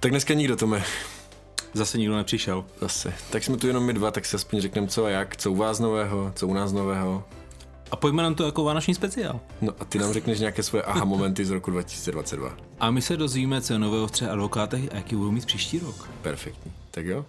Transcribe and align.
Tak 0.00 0.10
dneska 0.10 0.34
nikdo, 0.34 0.56
Tome. 0.56 0.82
Zase 1.72 1.98
nikdo 1.98 2.16
nepřišel. 2.16 2.64
Zase. 2.80 3.12
Tak 3.30 3.44
jsme 3.44 3.56
tu 3.56 3.66
jenom 3.66 3.84
my 3.84 3.92
dva, 3.92 4.10
tak 4.10 4.26
si 4.26 4.36
aspoň 4.36 4.60
řekneme 4.60 4.88
co 4.88 5.04
a 5.04 5.10
jak, 5.10 5.36
co 5.36 5.52
u 5.52 5.54
vás 5.56 5.78
nového, 5.78 6.32
co 6.36 6.46
u 6.48 6.54
nás 6.54 6.72
nového. 6.72 7.24
A 7.90 7.96
pojďme 7.96 8.22
nám 8.22 8.34
to 8.34 8.44
jako 8.44 8.64
vánoční 8.64 8.94
speciál. 8.94 9.40
No 9.60 9.72
a 9.80 9.84
ty 9.84 9.98
nám 9.98 10.12
řekneš 10.12 10.38
nějaké 10.40 10.62
svoje 10.62 10.82
aha 10.82 11.04
momenty 11.04 11.44
z 11.44 11.50
roku 11.50 11.70
2022. 11.70 12.56
A 12.80 12.90
my 12.90 13.02
se 13.02 13.16
dozvíme, 13.16 13.60
co 13.60 13.72
je 13.72 13.78
nového 13.78 14.06
v 14.06 14.10
třech 14.10 14.28
advokátech 14.28 14.92
a 14.92 14.96
jaký 14.96 15.16
budou 15.16 15.30
mít 15.30 15.46
příští 15.46 15.78
rok. 15.78 16.08
Perfektní. 16.22 16.72
Tak 16.90 17.06
jo? 17.06 17.24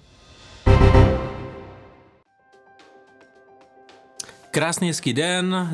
Krásný 4.51 4.87
hezký 4.87 5.13
den. 5.13 5.69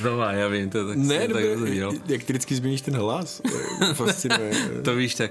Znova, 0.00 0.32
já 0.32 0.48
vím, 0.48 0.70
to 0.70 0.88
tak, 0.88 0.96
Ne, 0.96 1.18
tak, 1.18 1.28
dobré, 1.28 1.56
to 1.56 1.66
dělal. 1.68 1.92
jak 2.06 2.24
ty 2.24 2.32
vždycky 2.32 2.54
změníš 2.54 2.80
ten 2.80 2.96
hlas. 2.96 3.40
To 3.78 3.94
Fascinuje. 3.94 4.52
To 4.84 4.94
víš, 4.94 5.14
tak 5.14 5.30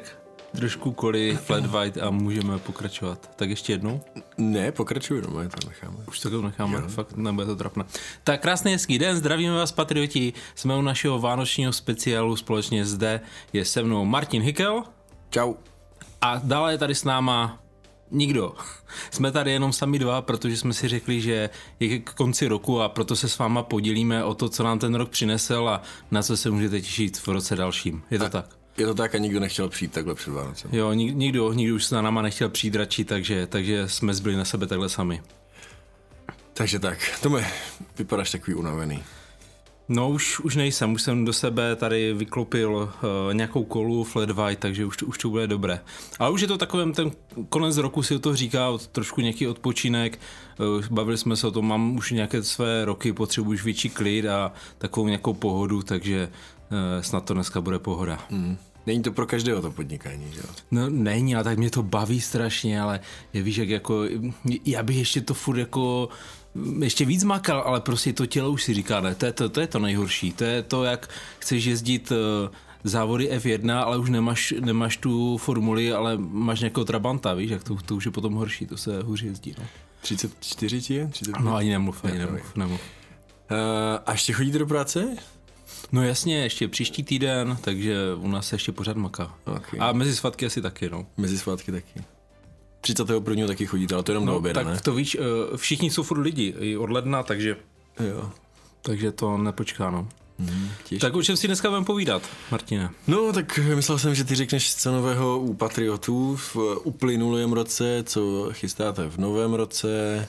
trošku 0.56 0.92
koli, 0.92 1.38
flat 1.44 1.66
white 1.66 1.98
a 1.98 2.10
můžeme 2.10 2.58
pokračovat. 2.58 3.32
Tak 3.36 3.50
ještě 3.50 3.74
jednou. 3.74 4.02
ne, 4.38 4.72
pokračuj, 4.72 5.22
no, 5.22 5.28
to 5.28 5.68
necháme. 5.68 5.98
Už 6.08 6.20
to 6.20 6.42
necháme, 6.42 6.76
jo. 6.76 6.88
fakt 6.88 7.18
nebude 7.18 7.46
to 7.46 7.56
trapné. 7.56 7.84
Tak 8.24 8.42
krásný 8.42 8.72
hezký 8.72 9.00
den, 9.00 9.18
zdravíme 9.18 9.56
vás 9.56 9.72
patrioti, 9.72 10.34
jsme 10.56 10.76
u 10.76 10.82
našeho 10.82 11.20
vánočního 11.20 11.74
speciálu 11.74 12.36
společně 12.36 12.86
zde, 12.86 13.22
je 13.54 13.66
se 13.66 13.84
mnou 13.84 14.06
Martin 14.06 14.42
Hikel 14.42 14.84
Čau. 15.30 15.54
a 16.22 16.42
dále 16.44 16.74
je 16.74 16.78
tady 16.78 16.96
s 16.96 17.04
náma 17.04 17.60
nikdo. 18.12 18.54
Jsme 19.12 19.32
tady 19.32 19.52
jenom 19.52 19.74
sami 19.74 20.00
dva, 20.00 20.22
protože 20.22 20.58
jsme 20.58 20.74
si 20.74 20.88
řekli, 20.88 21.22
že 21.22 21.50
je 21.80 22.00
k 22.00 22.14
konci 22.14 22.48
roku 22.48 22.82
a 22.82 22.90
proto 22.90 23.16
se 23.16 23.30
s 23.30 23.38
váma 23.38 23.64
podělíme 23.64 24.24
o 24.24 24.34
to, 24.34 24.50
co 24.50 24.64
nám 24.64 24.80
ten 24.80 24.96
rok 24.96 25.10
přinesl 25.10 25.70
a 25.70 25.82
na 26.12 26.24
co 26.24 26.38
se 26.38 26.50
můžete 26.50 26.82
těšit 26.82 27.18
v 27.18 27.28
roce 27.28 27.56
dalším. 27.56 28.04
Je 28.12 28.20
to 28.20 28.30
tak? 28.30 28.46
Je 28.78 28.86
to 28.86 28.94
tak 28.96 29.16
a 29.16 29.18
nikdo 29.18 29.40
nechtěl 29.40 29.70
přijít 29.70 29.92
takhle 29.92 30.16
před 30.16 30.32
Vánocem. 30.32 30.72
Jo, 30.74 30.90
nik- 30.90 31.16
nikdo, 31.16 31.54
nikdo 31.54 31.76
už 31.76 31.86
se 31.86 31.96
na 31.96 32.02
náma 32.02 32.22
nechtěl 32.22 32.50
přijít 32.50 32.76
radši, 32.76 33.06
takže, 33.06 33.48
takže 33.48 33.90
jsme 33.90 34.14
zbyli 34.14 34.36
na 34.36 34.46
sebe 34.46 34.68
takhle 34.68 34.90
sami. 34.90 35.22
Takže 36.54 36.80
tak, 36.80 36.98
Tome, 37.22 37.52
vypadáš 37.98 38.32
takový 38.32 38.56
unavený. 38.56 39.04
No 39.90 40.10
už, 40.10 40.40
už 40.40 40.56
nejsem, 40.56 40.94
už 40.94 41.02
jsem 41.02 41.26
do 41.26 41.34
sebe 41.34 41.76
tady 41.76 42.14
vyklopil 42.14 42.72
uh, 42.74 43.34
nějakou 43.34 43.64
kolu 43.64 44.04
flat 44.04 44.32
white, 44.32 44.60
takže 44.60 44.86
už, 44.86 44.98
to- 44.98 45.06
už 45.06 45.18
to 45.18 45.30
bude 45.30 45.48
dobré. 45.48 45.80
Ale 46.20 46.32
už 46.32 46.42
je 46.42 46.48
to 46.48 46.58
takovém, 46.58 46.94
ten 46.94 47.12
konec 47.50 47.78
roku 47.78 48.04
si 48.04 48.20
to 48.20 48.36
říká, 48.36 48.68
trošku 48.92 49.22
nějaký 49.22 49.48
odpočinek, 49.48 50.20
uh, 50.60 50.86
bavili 50.92 51.18
jsme 51.18 51.36
se 51.36 51.48
o 51.48 51.52
tom, 51.52 51.68
mám 51.68 51.96
už 51.96 52.12
nějaké 52.12 52.44
své 52.44 52.86
roky, 52.86 53.14
potřebuji 53.14 53.52
už 53.52 53.64
větší 53.64 53.90
klid 53.90 54.26
a 54.26 54.52
takovou 54.78 55.08
nějakou 55.08 55.34
pohodu, 55.34 55.82
takže 55.82 56.30
uh, 56.72 57.02
snad 57.02 57.26
to 57.26 57.34
dneska 57.34 57.62
bude 57.62 57.80
pohoda. 57.80 58.20
Hmm. 58.30 58.58
Není 58.86 59.02
to 59.02 59.12
pro 59.12 59.26
každého 59.26 59.62
to 59.62 59.72
podnikání, 59.72 60.28
že 60.34 60.40
jo? 60.40 60.50
No 60.72 60.90
není, 60.90 61.36
ale 61.36 61.44
tak 61.44 61.58
mě 61.58 61.70
to 61.70 61.84
baví 61.84 62.22
strašně, 62.22 62.82
ale 62.82 63.00
je, 63.34 63.42
víš, 63.44 63.58
jak 63.58 63.70
jako, 63.70 64.04
já 64.66 64.84
bych 64.84 64.98
ještě 64.98 65.22
to 65.22 65.34
furt 65.34 65.58
jako 65.58 66.10
ještě 66.80 67.06
víc 67.06 67.24
makal, 67.24 67.64
ale 67.66 67.82
prostě 67.82 68.14
to 68.14 68.26
tělo 68.26 68.50
už 68.50 68.64
si 68.64 68.74
říká, 68.74 69.02
ne, 69.02 69.16
to 69.16 69.26
je 69.26 69.34
to, 69.34 69.50
to, 69.50 69.62
je 69.62 69.68
to 69.68 69.80
nejhorší, 69.80 70.34
to 70.34 70.44
je 70.44 70.64
to, 70.64 70.84
jak 70.84 71.10
chceš 71.40 71.66
jezdit 71.66 72.12
eh, 72.12 72.50
závody 72.84 73.30
F1, 73.32 73.78
ale 73.78 73.98
už 73.98 74.10
nemáš, 74.10 74.54
nemáš 74.60 74.98
tu 74.98 75.38
formuli, 75.38 75.94
ale 75.94 76.18
máš 76.18 76.60
nějakého 76.60 76.86
Trabanta, 76.86 77.34
víš, 77.34 77.52
jak 77.52 77.64
to, 77.64 77.76
to 77.86 77.96
už 77.96 78.06
je 78.06 78.12
potom 78.12 78.34
horší, 78.34 78.66
to 78.66 78.78
se 78.78 79.02
hůř 79.02 79.22
jezdí, 79.22 79.56
no. 79.60 79.66
34 80.02 80.82
ti 80.82 80.94
je? 80.94 81.08
35? 81.08 81.44
No 81.46 81.56
ani 81.56 81.70
nemluv, 81.70 82.06
ani 82.06 82.18
nemluv, 82.18 82.56
nemluv. 82.56 82.82
Uh, 83.52 83.58
a 84.06 84.12
ještě 84.12 84.34
chodíte 84.34 84.60
do 84.60 84.66
práce? 84.66 85.16
No 85.92 86.04
jasně, 86.04 86.38
ještě 86.38 86.68
příští 86.68 87.04
týden, 87.04 87.58
takže 87.62 87.96
u 88.18 88.28
nás 88.28 88.48
se 88.48 88.56
ještě 88.56 88.72
pořád 88.72 88.98
maká. 88.98 89.34
Okay. 89.46 89.80
A 89.80 89.92
mezi 89.92 90.16
svatky 90.16 90.46
asi 90.46 90.62
taky, 90.62 90.90
no. 90.90 91.06
Mezi 91.18 91.38
svátky 91.38 91.72
taky. 91.72 92.04
31. 92.82 93.48
taky 93.48 93.66
chodíte, 93.66 93.96
ale 93.96 94.04
to 94.04 94.12
jenom 94.12 94.26
do 94.26 94.38
oběda, 94.38 94.64
tak 94.64 94.74
ne? 94.74 94.80
to 94.84 94.94
víš, 94.94 95.18
eh, 95.20 95.58
všichni 95.58 95.90
jsou 95.92 96.04
furt 96.04 96.20
lidi, 96.20 96.56
i 96.60 96.78
od 96.78 96.90
ledna, 96.90 97.24
takže 97.24 97.58
Jo. 98.00 98.32
Takže 98.82 99.12
to 99.12 99.38
nepočká, 99.38 99.90
no. 99.92 100.08
Hmm, 100.40 100.70
Tak 101.02 101.16
o 101.16 101.24
čem 101.24 101.38
si 101.38 101.48
dneska 101.48 101.70
budeme 101.70 101.86
povídat, 101.86 102.30
Martine? 102.52 102.90
No, 103.08 103.34
tak 103.34 103.60
myslel 103.76 103.98
jsem, 103.98 104.16
že 104.16 104.24
ty 104.24 104.36
řekneš 104.36 104.76
co 104.76 104.92
nového 104.92 105.40
u 105.40 105.54
Patriotů 105.54 106.36
v 106.36 106.56
uplynulém 106.84 107.54
roce, 107.54 108.04
co 108.06 108.50
chystáte 108.52 109.10
v 109.10 109.18
novém 109.18 109.54
roce 109.54 110.28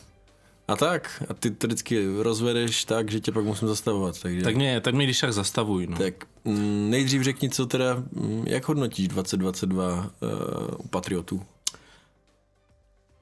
a 0.69 0.76
tak. 0.76 1.22
A 1.28 1.34
ty 1.34 1.50
to 1.50 1.66
vždycky 1.66 2.06
rozvedeš 2.22 2.84
tak, 2.84 3.10
že 3.10 3.20
tě 3.20 3.32
pak 3.32 3.44
musím 3.44 3.69
zastavovat. 3.69 4.20
Takže... 4.22 4.42
Tak 4.42 4.56
mě, 4.56 4.80
tak 4.80 4.94
mě 4.94 5.04
když 5.04 5.20
tak 5.20 5.32
zastavuj, 5.32 5.86
no. 5.86 5.97
Tak 5.97 6.14
mm, 6.44 6.91
nejdřív 6.91 7.22
řekni, 7.22 7.50
co 7.50 7.66
teda, 7.66 8.03
mm, 8.12 8.44
jak 8.47 8.69
hodnotíš 8.69 9.08
2022 9.08 9.97
uh, 9.97 10.30
u 10.78 10.88
Patriotů? 10.88 11.42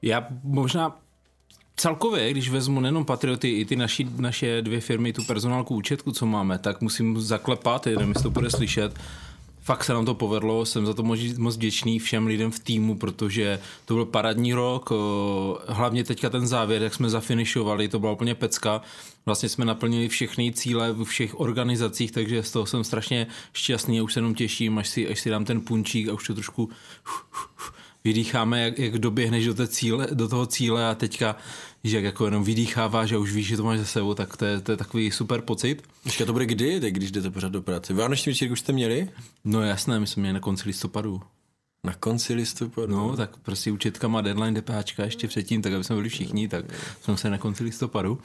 Já 0.01 0.27
možná 0.43 0.97
celkově, 1.75 2.31
když 2.31 2.49
vezmu 2.49 2.79
nejenom 2.79 3.05
Patrioty, 3.05 3.49
i 3.49 3.65
ty 3.65 3.75
naši, 3.75 4.07
naše 4.17 4.61
dvě 4.61 4.81
firmy, 4.81 5.13
tu 5.13 5.23
personálku 5.23 5.75
účetku, 5.75 6.11
co 6.11 6.25
máme, 6.25 6.59
tak 6.59 6.81
musím 6.81 7.21
zaklepat, 7.21 7.85
nevím, 7.85 8.09
jestli 8.09 8.23
to 8.23 8.29
bude 8.29 8.49
slyšet, 8.49 8.99
fakt 9.61 9.83
se 9.83 9.93
nám 9.93 10.05
to 10.05 10.13
povedlo, 10.13 10.65
jsem 10.65 10.85
za 10.85 10.93
to 10.93 11.03
moc, 11.03 11.19
moc 11.37 11.55
vděčný 11.55 11.99
všem 11.99 12.27
lidem 12.27 12.51
v 12.51 12.59
týmu, 12.59 12.97
protože 12.97 13.59
to 13.85 13.93
byl 13.93 14.05
parádní 14.05 14.53
rok, 14.53 14.89
hlavně 15.67 16.03
teďka 16.03 16.29
ten 16.29 16.47
závěr, 16.47 16.81
jak 16.81 16.93
jsme 16.93 17.09
zafinišovali, 17.09 17.87
to 17.87 17.99
byla 17.99 18.11
úplně 18.11 18.35
pecka, 18.35 18.81
vlastně 19.25 19.49
jsme 19.49 19.65
naplnili 19.65 20.07
všechny 20.07 20.51
cíle 20.51 20.93
v 20.93 21.03
všech 21.03 21.39
organizacích, 21.39 22.11
takže 22.11 22.43
z 22.43 22.51
toho 22.51 22.65
jsem 22.65 22.83
strašně 22.83 23.27
šťastný 23.53 23.99
a 23.99 24.03
už 24.03 24.13
se 24.13 24.19
jenom 24.19 24.33
těším, 24.33 24.77
až 24.77 24.89
si, 24.89 25.09
až 25.09 25.19
si 25.19 25.29
dám 25.29 25.45
ten 25.45 25.61
punčík 25.61 26.09
a 26.09 26.13
už 26.13 26.27
to 26.27 26.33
trošku 26.33 26.69
vydýcháme, 28.03 28.61
jak, 28.61 28.79
jak 28.79 28.97
doběhneš 28.97 29.45
do, 29.45 29.53
té 29.53 29.67
cíle, 29.67 30.07
do 30.13 30.27
toho 30.27 30.45
cíle 30.45 30.89
a 30.89 30.95
teďka, 30.95 31.35
že 31.83 31.97
jak 31.97 32.03
jako 32.03 32.25
jenom 32.25 32.43
vydýcháváš 32.43 33.11
a 33.11 33.17
už 33.17 33.33
víš, 33.33 33.47
že 33.47 33.57
to 33.57 33.63
máš 33.63 33.79
za 33.79 33.85
sebou, 33.85 34.13
tak 34.13 34.37
to 34.37 34.45
je, 34.45 34.61
to 34.61 34.71
je 34.71 34.77
takový 34.77 35.11
super 35.11 35.41
pocit. 35.41 35.83
Ještě 36.05 36.25
to 36.25 36.33
bude 36.33 36.45
kdy, 36.45 36.79
tak 36.79 36.93
když 36.93 37.11
jdete 37.11 37.29
pořád 37.29 37.51
do 37.51 37.61
práce? 37.61 37.93
Vánoční 37.93 38.29
večírku 38.29 38.53
už 38.53 38.59
jste 38.59 38.73
měli? 38.73 39.09
No 39.45 39.61
jasné, 39.61 39.99
my 39.99 40.07
jsme 40.07 40.21
měli 40.21 40.33
na 40.33 40.39
konci 40.39 40.63
listopadu. 40.67 41.21
Na 41.83 41.93
konci 41.93 42.33
listopadu? 42.33 42.95
No, 42.95 43.17
tak 43.17 43.37
prostě 43.37 43.71
účetka 43.71 44.07
má 44.07 44.21
deadline 44.21 44.61
DPHčka 44.61 45.03
ještě 45.03 45.27
předtím, 45.27 45.61
tak 45.61 45.73
aby 45.73 45.83
jsme 45.83 45.95
byli 45.95 46.09
všichni, 46.09 46.47
tak 46.47 46.65
jsme 47.01 47.17
se 47.17 47.29
na 47.29 47.37
konci 47.37 47.63
listopadu. 47.63 48.19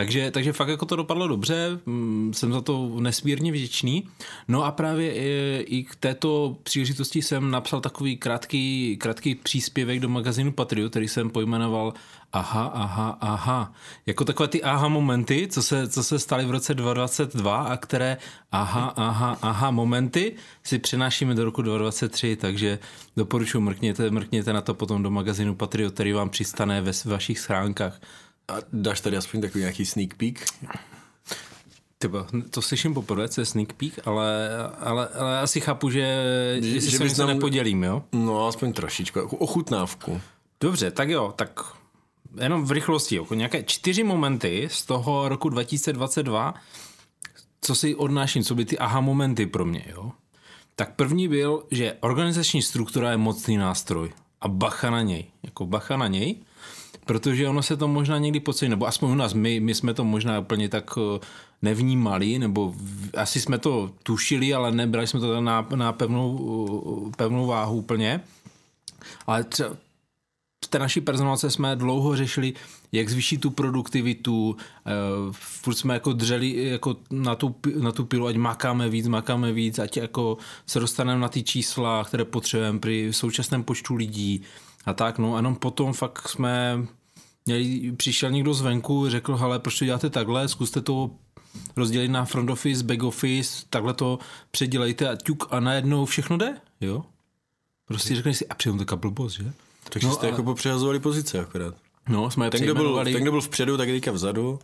Takže, 0.00 0.30
takže 0.30 0.52
fakt 0.52 0.68
jako 0.68 0.86
to 0.86 0.96
dopadlo 0.96 1.28
dobře, 1.28 1.80
mm, 1.86 2.32
jsem 2.34 2.52
za 2.52 2.60
to 2.60 2.90
nesmírně 3.00 3.52
vděčný. 3.52 4.08
No 4.48 4.64
a 4.64 4.70
právě 4.70 5.14
i, 5.14 5.64
i 5.66 5.84
k 5.84 5.94
této 5.96 6.56
příležitosti 6.62 7.22
jsem 7.22 7.50
napsal 7.50 7.80
takový 7.80 8.16
krátký, 8.16 8.96
krátký 9.00 9.34
příspěvek 9.34 10.00
do 10.00 10.08
magazínu 10.08 10.52
Patriot, 10.52 10.90
který 10.90 11.08
jsem 11.08 11.30
pojmenoval 11.30 11.94
aha, 12.32 12.64
aha, 12.74 13.18
aha. 13.20 13.72
Jako 14.06 14.24
takové 14.24 14.48
ty 14.48 14.62
aha 14.62 14.88
momenty, 14.88 15.48
co 15.50 15.62
se, 15.62 15.88
co 15.88 16.04
se 16.04 16.18
staly 16.18 16.44
v 16.44 16.50
roce 16.50 16.74
2022 16.74 17.62
a 17.62 17.76
které 17.76 18.16
aha, 18.52 18.92
aha, 18.96 19.38
aha 19.42 19.70
momenty 19.70 20.34
si 20.62 20.78
přenášíme 20.78 21.34
do 21.34 21.44
roku 21.44 21.62
2023, 21.62 22.36
takže 22.36 22.78
doporučuji, 23.16 23.60
mrkněte, 23.60 24.10
mrkněte 24.10 24.52
na 24.52 24.60
to 24.60 24.74
potom 24.74 25.02
do 25.02 25.10
magazínu 25.10 25.54
Patriot, 25.54 25.94
který 25.94 26.12
vám 26.12 26.30
přistane 26.30 26.80
ve 26.80 26.92
vašich 27.04 27.38
schránkách. 27.38 28.00
A 28.50 28.58
dáš 28.72 29.00
tady 29.00 29.16
aspoň 29.16 29.40
takový 29.40 29.60
nějaký 29.60 29.86
sneak 29.86 30.14
peek? 30.14 30.46
Tyba, 31.98 32.26
to 32.50 32.62
slyším 32.62 32.94
poprvé, 32.94 33.28
co 33.28 33.40
je 33.40 33.44
sneak 33.44 33.72
peek, 33.72 33.98
ale, 34.04 34.48
ale, 34.80 35.08
ale 35.08 35.40
asi 35.40 35.60
chápu, 35.60 35.90
že, 35.90 36.16
že, 36.60 36.80
že 36.80 36.98
se 36.98 37.04
nic 37.04 37.18
nám- 37.18 37.28
nepodělím, 37.28 37.82
jo? 37.84 38.02
No, 38.12 38.46
aspoň 38.46 38.72
trošičku, 38.72 39.18
jako 39.18 39.36
ochutnávku. 39.36 40.20
Dobře, 40.60 40.90
tak 40.90 41.08
jo, 41.08 41.32
tak 41.36 41.60
jenom 42.40 42.64
v 42.64 42.70
rychlosti, 42.70 43.16
jako 43.16 43.34
nějaké 43.34 43.62
čtyři 43.62 44.04
momenty 44.04 44.68
z 44.72 44.82
toho 44.86 45.28
roku 45.28 45.48
2022, 45.48 46.54
co 47.60 47.74
si 47.74 47.94
odnáším, 47.94 48.44
co 48.44 48.54
by 48.54 48.64
ty 48.64 48.78
aha 48.78 49.00
momenty 49.00 49.46
pro 49.46 49.64
mě, 49.64 49.84
jo? 49.88 50.12
Tak 50.76 50.94
první 50.94 51.28
byl, 51.28 51.64
že 51.70 51.96
organizační 52.00 52.62
struktura 52.62 53.10
je 53.10 53.16
mocný 53.16 53.56
nástroj 53.56 54.12
a 54.40 54.48
bacha 54.48 54.90
na 54.90 55.02
něj, 55.02 55.24
jako 55.42 55.66
bacha 55.66 55.96
na 55.96 56.06
něj, 56.06 56.36
protože 57.10 57.48
ono 57.48 57.62
se 57.62 57.76
to 57.76 57.88
možná 57.88 58.18
někdy 58.18 58.40
podcení, 58.40 58.70
nebo 58.70 58.86
aspoň 58.86 59.10
u 59.10 59.14
nás, 59.14 59.34
my, 59.34 59.60
my 59.60 59.74
jsme 59.74 59.94
to 59.94 60.04
možná 60.04 60.38
úplně 60.38 60.68
tak 60.68 60.90
eh, 60.98 61.18
nevnímali, 61.62 62.38
nebo 62.38 62.74
asi 63.16 63.40
jsme 63.40 63.58
to 63.58 63.90
tušili, 64.02 64.54
ale 64.54 64.72
nebrali 64.72 65.06
jsme 65.06 65.20
to 65.20 65.40
na, 65.40 65.66
na 65.74 65.92
pevnou, 65.92 67.08
eh, 67.08 67.16
pevnou 67.16 67.46
váhu 67.46 67.76
úplně. 67.76 68.20
Ale 69.26 69.44
třeba 69.44 69.70
v 70.64 70.68
té 70.68 70.78
naší 70.78 71.00
personálce 71.00 71.50
jsme 71.50 71.76
dlouho 71.76 72.16
řešili, 72.16 72.52
jak 72.92 73.08
zvýšit 73.08 73.38
tu 73.38 73.50
produktivitu, 73.50 74.56
eh, 74.86 74.90
furt 75.32 75.74
jsme 75.74 75.94
jako 75.94 76.12
dřeli 76.12 76.64
jako 76.64 76.96
na, 77.10 77.34
tu, 77.34 77.54
na 77.80 77.92
tu 77.92 78.04
pilu, 78.04 78.26
ať 78.26 78.36
makáme 78.36 78.88
víc, 78.88 79.08
makáme 79.08 79.52
víc, 79.52 79.78
ať 79.78 79.96
jako 79.96 80.38
se 80.66 80.80
dostaneme 80.80 81.20
na 81.20 81.28
ty 81.28 81.42
čísla, 81.42 82.04
které 82.04 82.24
potřebujeme 82.24 82.78
při 82.78 83.08
současném 83.10 83.62
počtu 83.62 83.94
lidí 83.94 84.42
a 84.86 84.92
tak, 84.92 85.18
no 85.18 85.34
a 85.34 85.36
jenom 85.36 85.56
potom 85.56 85.92
fakt 85.92 86.28
jsme 86.28 86.86
přišel 87.96 88.30
někdo 88.30 88.54
zvenku, 88.54 89.08
řekl, 89.08 89.36
hele, 89.36 89.58
proč 89.58 89.78
to 89.78 89.84
děláte 89.84 90.10
takhle, 90.10 90.48
zkuste 90.48 90.80
to 90.80 91.10
rozdělit 91.76 92.08
na 92.08 92.24
front 92.24 92.50
office, 92.50 92.84
back 92.84 93.02
office, 93.02 93.64
takhle 93.70 93.94
to 93.94 94.18
předělejte 94.50 95.08
a 95.08 95.16
ťuk 95.16 95.48
a 95.50 95.60
najednou 95.60 96.04
všechno 96.04 96.36
jde, 96.36 96.54
jo? 96.80 97.04
Prostě 97.84 98.14
řekneš 98.14 98.36
si, 98.36 98.48
a 98.48 98.54
přitom 98.54 98.78
taková 98.78 99.00
blbost, 99.00 99.32
že? 99.32 99.52
Takže 99.88 100.08
no, 100.08 100.14
jste 100.14 100.26
ale... 100.26 100.30
jako 100.30 100.42
popřehazovali 100.42 101.00
pozice 101.00 101.40
akorát. 101.40 101.74
No, 102.08 102.30
jsme 102.30 102.46
je 102.46 102.50
Ten 102.50 102.62
kdo, 102.62 102.74
byl, 102.74 103.04
ten, 103.04 103.22
kdo 103.22 103.30
byl 103.30 103.40
vpředu, 103.40 103.76
tak 103.76 103.88
je 103.88 103.94
teďka 103.94 104.12
vzadu. 104.12 104.58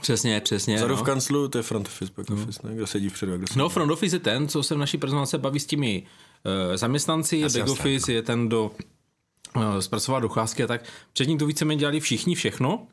Přesně, 0.00 0.40
přesně. 0.40 0.76
Vzadu 0.76 0.94
no. 0.94 1.00
v 1.00 1.02
kanclu, 1.02 1.48
to 1.48 1.58
je 1.58 1.62
front 1.62 1.86
office, 1.86 2.12
back 2.16 2.30
office, 2.30 2.60
ne? 2.64 2.74
Kdo 2.74 2.86
sedí 2.86 3.08
vpředu 3.08 3.32
a 3.32 3.36
kdo 3.36 3.46
sedí. 3.46 3.58
No, 3.58 3.68
front 3.68 3.92
office 3.92 4.16
je 4.16 4.20
ten, 4.20 4.48
co 4.48 4.62
se 4.62 4.74
v 4.74 4.78
naší 4.78 4.98
prezentaci 4.98 5.38
baví 5.38 5.60
s 5.60 5.66
těmi 5.66 6.02
uh, 6.70 6.76
zaměstnanci, 6.76 7.38
Jasně, 7.38 7.60
back 7.60 7.70
office 7.70 8.12
je 8.12 8.22
ten, 8.22 8.48
do 8.48 8.70
zpracovat 9.80 10.20
docházky 10.20 10.62
a 10.62 10.66
tak. 10.66 10.84
Předtím 11.12 11.38
to 11.38 11.46
víceméně 11.46 11.78
dělali 11.78 12.00
všichni 12.00 12.34
všechno 12.34 12.86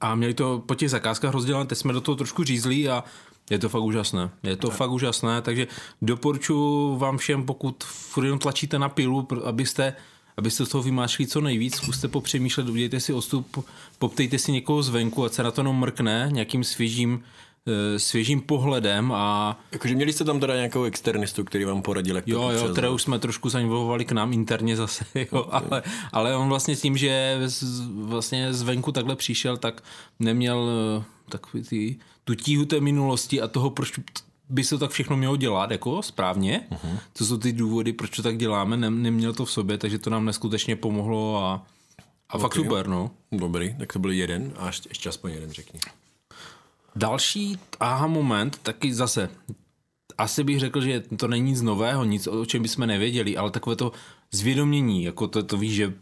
a 0.00 0.14
měli 0.14 0.34
to 0.34 0.62
po 0.66 0.74
těch 0.74 0.90
zakázkách 0.90 1.32
rozdělené, 1.32 1.66
teď 1.66 1.78
jsme 1.78 1.92
do 1.92 2.00
toho 2.00 2.16
trošku 2.16 2.44
řízli 2.44 2.88
a 2.88 3.04
je 3.50 3.58
to 3.58 3.68
fakt 3.68 3.82
úžasné. 3.82 4.30
Je 4.42 4.56
to 4.56 4.70
fakt 4.70 4.90
úžasné, 4.90 5.42
takže 5.42 5.66
doporučuji 6.02 6.98
vám 6.98 7.18
všem, 7.18 7.46
pokud 7.46 7.84
furt 7.84 8.24
jenom 8.24 8.38
tlačíte 8.38 8.78
na 8.78 8.88
pilu, 8.88 9.28
abyste 9.44 9.94
abyste 10.36 10.66
z 10.66 10.68
toho 10.68 10.82
vymášli 10.82 11.26
co 11.26 11.40
nejvíc, 11.40 11.76
zkuste 11.76 12.08
popřemýšlet, 12.08 12.68
udělejte 12.68 13.00
si 13.00 13.12
odstup, 13.12 13.66
poptejte 13.98 14.38
si 14.38 14.52
někoho 14.52 14.82
zvenku, 14.82 15.24
ať 15.24 15.32
se 15.32 15.42
na 15.42 15.50
to 15.50 15.60
jenom 15.60 15.78
mrkne 15.78 16.28
nějakým 16.32 16.64
svěžím, 16.64 17.22
eh, 17.22 17.26
svěžím 17.96 18.40
pohledem 18.40 19.12
a 19.12 19.58
Jakože 19.72 19.94
měli 19.94 20.12
jste 20.12 20.24
tam 20.24 20.40
teda 20.40 20.56
nějakou 20.56 20.84
externistu, 20.84 21.44
který 21.44 21.64
vám 21.64 21.82
poradil, 21.82 22.16
jak 22.16 22.24
to 22.24 22.30
Jo, 22.30 22.50
jo, 22.82 22.94
už 22.94 23.02
jsme 23.02 23.18
trošku 23.18 23.48
zainvolovali 23.48 24.04
k 24.04 24.12
nám 24.12 24.32
interně 24.32 24.76
zase, 24.76 25.04
jo, 25.32 25.46
ale, 25.50 25.82
ale 26.12 26.36
on 26.36 26.48
vlastně 26.48 26.76
tím, 26.76 26.96
že 26.96 27.40
z, 27.46 27.80
vlastně 27.90 28.54
zvenku 28.54 28.92
takhle 28.92 29.16
přišel, 29.16 29.56
tak 29.56 29.82
neměl 30.18 30.70
eh, 31.00 31.04
takový 31.28 31.62
ty, 31.62 31.98
tu 32.24 32.34
tíhu 32.34 32.64
té 32.64 32.80
minulosti 32.80 33.40
a 33.40 33.48
toho, 33.48 33.70
proč 33.70 33.92
by 34.48 34.64
se 34.64 34.70
to 34.70 34.78
tak 34.78 34.90
všechno 34.90 35.16
mělo 35.16 35.36
dělat, 35.36 35.70
jako 35.70 36.02
správně, 36.02 36.66
uh-huh. 36.70 36.98
co 37.14 37.26
jsou 37.26 37.36
ty 37.36 37.52
důvody, 37.52 37.92
proč 37.92 38.10
to 38.10 38.22
tak 38.22 38.38
děláme, 38.38 38.76
ne, 38.76 38.90
neměl 38.90 39.32
to 39.32 39.44
v 39.44 39.50
sobě, 39.50 39.78
takže 39.78 39.98
to 39.98 40.10
nám 40.10 40.24
neskutečně 40.24 40.76
pomohlo 40.76 41.44
a, 41.44 41.66
a 42.28 42.38
fakt 42.38 42.44
Ok. 42.44 42.54
super, 42.54 42.88
no. 42.88 43.10
Dobrý, 43.32 43.74
tak 43.78 43.92
to 43.92 43.98
byl 43.98 44.10
jeden 44.10 44.52
a 44.56 44.66
ještě, 44.66 44.88
ještě 44.88 45.08
aspoň 45.08 45.30
jeden 45.30 45.50
řekni. 45.50 45.80
Další 47.00 47.58
aha 47.80 48.06
moment, 48.06 48.58
taky 48.62 48.94
zase, 48.94 49.28
asi 50.18 50.44
bych 50.44 50.60
řekl, 50.60 50.80
že 50.80 51.00
to 51.16 51.28
není 51.28 51.50
nic 51.50 51.62
nového, 51.62 52.04
nic, 52.04 52.26
o 52.26 52.46
čem 52.46 52.62
bychom 52.62 52.86
nevěděli, 52.86 53.36
ale 53.36 53.50
takové 53.50 53.76
to 53.76 53.92
zvědomění, 54.32 55.04
jako 55.04 55.28
to, 55.28 55.42
to 55.42 55.56
víš, 55.56 55.74
že 55.74 55.94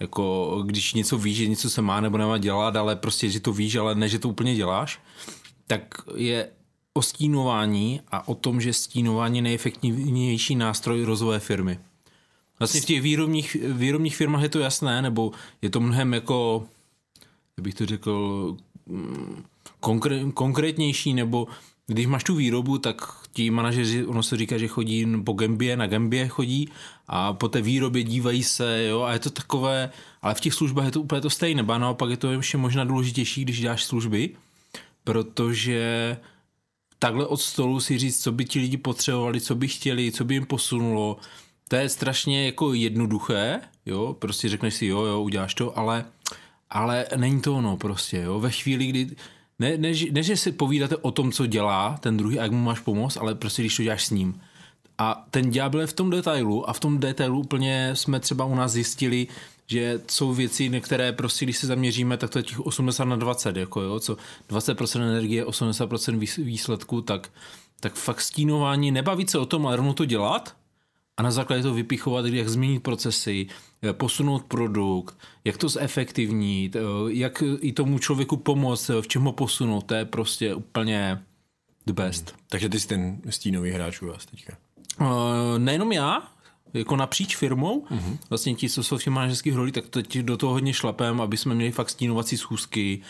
jako 0.00 0.62
když 0.66 0.94
něco 0.94 1.18
víš, 1.18 1.36
že 1.36 1.48
něco 1.48 1.70
se 1.70 1.82
má 1.82 2.00
nebo 2.00 2.18
nemá 2.18 2.38
dělat, 2.38 2.76
ale 2.76 2.96
prostě, 2.96 3.30
že 3.30 3.40
to 3.40 3.52
víš, 3.52 3.76
ale 3.76 3.94
ne, 3.94 4.08
že 4.08 4.18
to 4.18 4.28
úplně 4.28 4.54
děláš, 4.54 5.00
tak 5.66 5.94
je 6.16 6.48
o 6.94 7.02
stínování 7.02 8.00
a 8.08 8.28
o 8.28 8.34
tom, 8.34 8.60
že 8.60 8.72
stínování 8.72 9.38
je 9.38 9.42
nejefektivnější 9.42 10.56
nástroj 10.56 11.02
rozvoje 11.02 11.38
firmy. 11.38 11.78
Vlastně 12.58 12.80
v 12.80 12.84
těch 12.84 13.02
výrobních, 13.02 13.56
výrobních 13.72 14.16
firmách 14.16 14.42
je 14.42 14.48
to 14.48 14.58
jasné, 14.58 15.02
nebo 15.02 15.32
je 15.62 15.70
to 15.70 15.80
mnohem 15.80 16.14
jako, 16.14 16.66
jak 17.56 17.64
bych 17.64 17.74
to 17.74 17.86
řekl, 17.86 18.56
mm, 18.86 19.44
konkré, 19.80 20.20
konkrétnější, 20.34 21.14
nebo 21.14 21.48
když 21.86 22.06
máš 22.06 22.24
tu 22.24 22.34
výrobu, 22.34 22.78
tak 22.78 23.12
ti 23.32 23.50
manažeři, 23.50 24.06
ono 24.06 24.22
se 24.22 24.36
říká, 24.36 24.58
že 24.58 24.68
chodí 24.68 25.06
po 25.24 25.32
gambě, 25.32 25.76
na 25.76 25.86
gambě 25.86 26.28
chodí 26.28 26.68
a 27.08 27.32
po 27.32 27.48
té 27.48 27.62
výrobě 27.62 28.02
dívají 28.02 28.42
se, 28.42 28.86
jo, 28.86 29.02
a 29.02 29.12
je 29.12 29.18
to 29.18 29.30
takové, 29.30 29.90
ale 30.22 30.34
v 30.34 30.40
těch 30.40 30.54
službách 30.54 30.84
je 30.84 30.90
to 30.90 31.00
úplně 31.00 31.20
to 31.20 31.30
stejné, 31.30 31.62
ba 31.62 31.78
naopak 31.78 32.10
je 32.10 32.16
to 32.16 32.32
ještě 32.32 32.58
možná 32.58 32.84
důležitější, 32.84 33.44
když 33.44 33.60
děláš 33.60 33.84
služby, 33.84 34.30
protože 35.04 36.16
takhle 36.98 37.26
od 37.26 37.40
stolu 37.40 37.80
si 37.80 37.98
říct, 37.98 38.22
co 38.22 38.32
by 38.32 38.44
ti 38.44 38.58
lidi 38.60 38.76
potřebovali, 38.76 39.40
co 39.40 39.54
by 39.54 39.68
chtěli, 39.68 40.12
co 40.12 40.24
by 40.24 40.34
jim 40.34 40.46
posunulo, 40.46 41.16
to 41.68 41.76
je 41.76 41.88
strašně 41.88 42.46
jako 42.46 42.74
jednoduché, 42.74 43.60
jo, 43.86 44.16
prostě 44.18 44.48
řekneš 44.48 44.74
si, 44.74 44.86
jo, 44.86 45.00
jo, 45.04 45.22
uděláš 45.22 45.54
to, 45.54 45.78
ale, 45.78 46.04
ale 46.70 47.06
není 47.16 47.40
to 47.40 47.54
ono 47.54 47.76
prostě, 47.76 48.16
jo, 48.16 48.40
ve 48.40 48.50
chvíli, 48.50 48.86
kdy, 48.86 49.16
ne, 49.58 49.78
ne, 49.78 49.92
ne, 50.10 50.22
že 50.22 50.36
si 50.36 50.52
povídáte 50.52 50.96
o 50.96 51.10
tom, 51.10 51.32
co 51.32 51.46
dělá 51.46 51.98
ten 52.00 52.16
druhý 52.16 52.38
a 52.38 52.42
jak 52.42 52.52
mu 52.52 52.58
máš 52.58 52.80
pomoct, 52.80 53.16
ale 53.16 53.34
prostě 53.34 53.62
když 53.62 53.76
to 53.76 53.82
děláš 53.82 54.06
s 54.06 54.10
ním. 54.10 54.40
A 54.98 55.26
ten 55.30 55.50
ďábel 55.50 55.80
je 55.80 55.86
v 55.86 55.92
tom 55.92 56.10
detailu 56.10 56.70
a 56.70 56.72
v 56.72 56.80
tom 56.80 56.98
detailu 56.98 57.40
úplně 57.40 57.90
jsme 57.94 58.20
třeba 58.20 58.44
u 58.44 58.54
nás 58.54 58.72
zjistili, 58.72 59.26
že 59.66 60.00
jsou 60.10 60.32
věci, 60.32 60.68
na 60.68 60.80
které 60.80 61.12
prostě, 61.12 61.44
když 61.44 61.58
se 61.58 61.66
zaměříme, 61.66 62.16
tak 62.16 62.30
to 62.30 62.38
je 62.38 62.42
těch 62.42 62.60
80 62.60 63.04
na 63.04 63.16
20, 63.16 63.56
jako 63.56 63.80
jo, 63.80 64.00
co 64.00 64.16
20% 64.50 65.02
energie, 65.02 65.44
80% 65.44 66.18
výs- 66.18 66.44
výsledku, 66.44 67.02
tak, 67.02 67.30
tak 67.80 67.94
fakt 67.94 68.20
stínování, 68.20 68.90
nebavit 68.90 69.30
se 69.30 69.38
o 69.38 69.46
tom, 69.46 69.66
ale 69.66 69.76
rovnou 69.76 69.92
to 69.92 70.04
dělat 70.04 70.56
a 71.16 71.22
na 71.22 71.30
základě 71.30 71.62
toho 71.62 71.74
vypichovat, 71.74 72.26
jak 72.26 72.48
změnit 72.48 72.80
procesy, 72.80 73.46
posunout 73.92 74.44
produkt, 74.44 75.18
jak 75.44 75.56
to 75.56 75.68
zefektivnit, 75.68 76.76
eh, 76.76 76.80
jak 77.08 77.42
i 77.60 77.72
tomu 77.72 77.98
člověku 77.98 78.36
pomoct, 78.36 78.90
eh, 78.90 79.02
v 79.02 79.08
čem 79.08 79.22
ho 79.22 79.32
posunout, 79.32 79.80
to 79.80 79.94
je 79.94 80.04
prostě 80.04 80.54
úplně 80.54 81.22
the 81.86 81.92
best. 81.92 82.34
Takže 82.48 82.68
ty 82.68 82.80
jsi 82.80 82.88
ten 82.88 83.20
stínový 83.28 83.70
hráč 83.70 84.02
u 84.02 84.06
vás 84.06 84.26
teďka. 84.26 84.56
Uh, 85.00 85.06
nejenom 85.58 85.92
já, 85.92 86.22
jako 86.72 86.96
napříč 86.96 87.36
firmou, 87.36 87.84
uh-huh. 87.90 88.18
vlastně 88.30 88.54
ti, 88.54 88.68
co 88.68 88.82
jsou 88.82 88.98
v 88.98 89.04
těch 89.04 89.12
manažerských 89.12 89.54
rolích, 89.54 89.74
tak 89.74 89.88
teď 89.88 90.18
do 90.18 90.36
toho 90.36 90.52
hodně 90.52 90.74
šlapem, 90.74 91.20
aby 91.20 91.36
jsme 91.36 91.54
měli 91.54 91.72
fakt 91.72 91.90
stínovací 91.90 92.36
schůzky, 92.36 93.00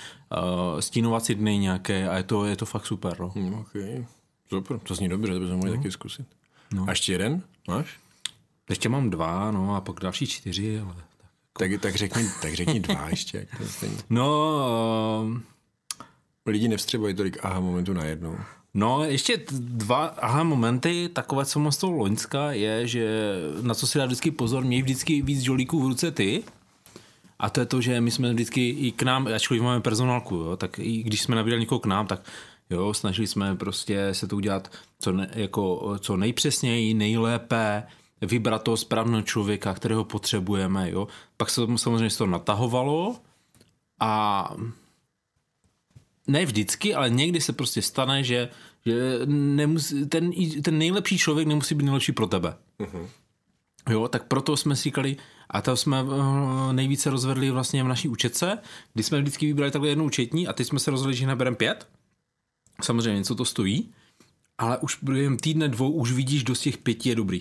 uh, 0.73 0.81
stínovací 0.81 1.35
dny 1.35 1.59
nějaké 1.59 2.09
a 2.09 2.17
je 2.17 2.23
to, 2.23 2.45
je 2.45 2.57
to 2.57 2.67
fakt 2.67 2.87
super. 2.87 3.21
No. 3.21 3.29
Hmm, 3.29 3.55
OK. 3.55 3.73
Super, 4.49 4.79
to 4.79 4.95
zní 4.95 5.09
dobře, 5.09 5.33
to 5.33 5.41
bychom 5.41 5.57
mohli 5.57 5.77
taky 5.77 5.91
zkusit. 5.91 6.27
No. 6.75 6.85
A 6.87 6.91
ještě 6.91 7.13
jeden 7.13 7.43
máš? 7.69 7.99
Ještě 8.69 8.89
mám 8.89 9.11
dva, 9.11 9.51
no 9.51 9.77
a 9.77 9.81
pak 9.81 10.01
další 10.01 10.27
čtyři, 10.27 10.81
ale... 10.81 10.95
Tak, 11.53 11.71
tak, 11.81 11.97
řekni, 11.97 12.25
tak 12.43 12.55
řekni 12.55 12.81
dva 12.81 13.09
ještě. 13.11 13.47
to 13.59 13.65
stejně. 13.65 13.97
No, 14.11 14.57
uh, 15.25 15.39
Lidi 16.47 16.69
nevstřebují 16.69 17.15
tolik 17.15 17.39
aha 17.43 17.61
momentu 17.61 17.93
najednou. 17.93 18.37
No, 18.75 19.05
ještě 19.05 19.45
dva 19.51 20.07
aha 20.07 20.43
momenty, 20.43 21.11
takové, 21.13 21.47
co 21.47 21.61
mám 21.61 21.73
z 21.73 21.77
toho 21.77 21.93
Loňska, 21.93 22.53
je, 22.53 22.87
že 22.87 23.35
na 23.63 23.75
co 23.75 23.87
si 23.87 23.99
dá 23.99 24.07
vždycky 24.07 24.31
pozor, 24.31 24.65
měj 24.65 24.83
vždycky 24.83 25.23
víc 25.23 25.41
žolíků 25.41 25.81
v 25.81 25.87
ruce 25.87 26.11
ty. 26.11 26.45
A 27.39 27.51
to 27.51 27.61
je 27.61 27.67
to, 27.67 27.81
že 27.81 28.01
my 28.01 28.11
jsme 28.11 28.33
vždycky 28.33 28.69
i 28.69 28.93
k 28.93 29.03
nám, 29.03 29.27
ačkoliv 29.27 29.63
máme 29.63 29.81
personálku, 29.81 30.35
jo, 30.35 30.57
tak 30.57 30.79
i 30.79 31.03
když 31.03 31.23
jsme 31.23 31.37
nabírali 31.37 31.61
někoho 31.61 31.79
k 31.79 31.87
nám, 31.87 32.07
tak 32.07 32.21
jo, 32.71 32.95
snažili 32.95 33.27
jsme 33.27 33.57
prostě 33.57 34.09
se 34.13 34.27
to 34.27 34.37
udělat 34.37 34.71
co, 35.01 35.13
ne, 35.13 35.31
jako, 35.35 35.97
co 35.99 36.17
nejpřesněji, 36.17 36.95
nejlépe, 36.95 37.83
vybrat 38.23 38.63
toho 38.63 38.77
správného 38.77 39.23
člověka, 39.23 39.75
kterého 39.75 40.05
potřebujeme, 40.05 40.91
jo. 40.91 41.09
Pak 41.37 41.51
se 41.51 41.67
to 41.67 41.79
samozřejmě 41.79 42.17
to 42.17 42.27
natahovalo 42.27 43.17
a 44.01 44.51
ne 46.27 46.47
vždycky, 46.47 46.95
ale 46.95 47.11
někdy 47.11 47.41
se 47.41 47.53
prostě 47.53 47.83
stane, 47.83 48.25
že, 48.25 48.49
že 48.87 49.21
nemusí, 49.27 50.07
ten, 50.07 50.33
ten 50.63 50.79
nejlepší 50.79 51.19
člověk 51.19 51.49
nemusí 51.49 51.75
být 51.75 51.85
nejlepší 51.85 52.13
pro 52.13 52.27
tebe. 52.27 52.57
Uh-huh. 52.81 53.07
Jo, 53.91 54.09
tak 54.09 54.25
proto 54.25 54.57
jsme 54.57 54.77
si 54.77 54.83
říkali, 54.83 55.17
a 55.51 55.61
to 55.61 55.77
jsme 55.77 56.03
uh, 56.03 56.73
nejvíce 56.73 57.11
rozvedli 57.11 57.51
vlastně 57.51 57.85
v 57.85 57.89
naší 57.89 58.09
účetce, 58.09 58.59
kdy 58.95 59.03
jsme 59.03 59.21
vždycky 59.21 59.47
vybrali 59.47 59.71
takhle 59.71 59.89
jednu 59.89 60.05
účetní 60.05 60.49
a 60.49 60.53
teď 60.53 60.67
jsme 60.67 60.79
se 60.79 60.91
rozhodli, 60.91 61.17
že 61.17 61.27
nabereme 61.27 61.57
pět. 61.57 61.89
Samozřejmě 62.83 63.19
něco 63.19 63.35
to 63.35 63.45
stojí, 63.45 63.93
ale 64.59 64.79
už 64.79 64.99
během 65.03 65.37
týdne 65.37 65.69
dvou 65.69 65.91
už 65.91 66.13
vidíš, 66.13 66.45
kdo 66.45 66.55
z 66.55 66.61
těch 66.61 66.79
pěti 66.79 67.09
je 67.09 67.15
dobrý. 67.15 67.41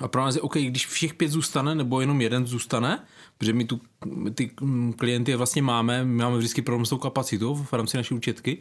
A 0.00 0.08
pro 0.08 0.22
nás 0.22 0.34
je 0.34 0.40
OK, 0.40 0.56
když 0.56 0.86
všech 0.86 1.14
pět 1.14 1.28
zůstane, 1.28 1.74
nebo 1.74 2.00
jenom 2.00 2.20
jeden 2.20 2.46
zůstane, 2.46 3.04
protože 3.38 3.52
my 3.52 3.64
tu 3.64 3.80
ty 4.34 4.50
mm, 4.60 4.92
klienty 4.92 5.36
vlastně 5.36 5.62
máme, 5.62 6.04
my 6.04 6.14
máme 6.22 6.38
vždycky 6.38 6.62
problém 6.62 6.86
s 6.86 6.88
tou 6.88 6.98
kapacitou 6.98 7.54
v 7.54 7.72
rámci 7.72 7.96
naší 7.96 8.14
účetky. 8.14 8.58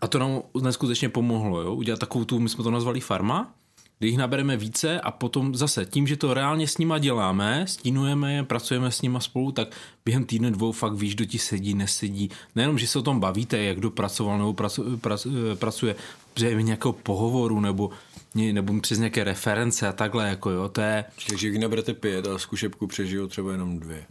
A 0.00 0.08
to 0.08 0.18
nám 0.18 0.42
neskutečně 0.62 1.08
pomohlo, 1.08 1.60
jo? 1.60 1.74
udělat 1.74 2.00
takovou 2.00 2.24
tu, 2.24 2.38
my 2.38 2.48
jsme 2.48 2.64
to 2.64 2.70
nazvali 2.70 3.00
farma, 3.00 3.54
kdy 3.98 4.08
jich 4.08 4.18
nabereme 4.18 4.56
více 4.56 5.00
a 5.00 5.10
potom 5.10 5.54
zase 5.54 5.86
tím, 5.86 6.06
že 6.06 6.16
to 6.16 6.34
reálně 6.34 6.68
s 6.68 6.78
nima 6.78 6.98
děláme, 6.98 7.64
stínujeme 7.68 8.34
je, 8.34 8.42
pracujeme 8.42 8.90
s 8.90 9.02
nima 9.02 9.20
spolu, 9.20 9.52
tak 9.52 9.68
během 10.04 10.24
týdne 10.24 10.50
dvou 10.50 10.72
fakt 10.72 10.94
víš, 10.94 11.14
kdo 11.14 11.24
ti 11.24 11.38
sedí, 11.38 11.74
nesedí. 11.74 12.30
Nejenom, 12.54 12.78
že 12.78 12.86
se 12.86 12.98
o 12.98 13.02
tom 13.02 13.20
bavíte, 13.20 13.62
jak 13.62 13.78
kdo 13.78 13.90
pracoval 13.90 14.38
nebo 14.38 14.54
pracu, 14.54 14.96
prac, 14.96 15.26
pracuje 15.54 15.94
během 16.34 16.66
nějakého 16.66 16.92
pohovoru 16.92 17.60
nebo, 17.60 17.90
nebo 18.34 18.80
přes 18.80 18.98
nějaké 18.98 19.24
reference 19.24 19.88
a 19.88 19.92
takhle, 19.92 20.28
jako 20.28 20.50
jo, 20.50 20.68
to 20.68 20.80
je, 20.80 21.04
Takže 21.28 21.48
když 21.48 21.60
naberete 21.60 21.94
pět 21.94 22.26
a 22.26 22.38
zkušebku 22.38 22.86
přežijou 22.86 23.26
třeba 23.26 23.52
jenom 23.52 23.78
dvě. 23.78 24.06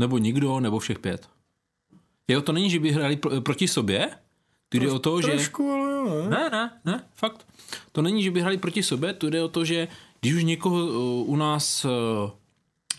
nebo 0.00 0.18
nikdo, 0.18 0.60
nebo 0.60 0.78
všech 0.78 0.98
pět. 0.98 1.28
Jo, 2.28 2.42
to 2.42 2.52
není, 2.52 2.70
že 2.70 2.80
by 2.80 2.92
hráli 2.92 3.16
pro, 3.16 3.40
proti 3.40 3.68
sobě, 3.68 4.10
to 4.68 4.78
jde 4.78 4.90
o 4.90 4.98
to, 4.98 5.20
že... 5.22 5.28
Trošku, 5.28 5.70
ale 5.70 5.90
jo, 5.90 6.22
ne? 6.22 6.36
Ne, 6.38 6.50
ne, 6.50 6.70
ne, 6.84 7.04
fakt. 7.14 7.46
To 7.92 8.02
není, 8.02 8.22
že 8.22 8.30
by 8.30 8.40
hráli 8.40 8.58
proti 8.58 8.82
sobě, 8.82 9.12
to 9.12 9.30
jde 9.30 9.42
o 9.42 9.48
to, 9.48 9.64
že 9.64 9.88
když 10.20 10.34
už 10.34 10.44
někoho 10.44 10.86
uh, 10.86 11.30
u 11.30 11.36
nás 11.36 11.84
uh, 11.84 11.90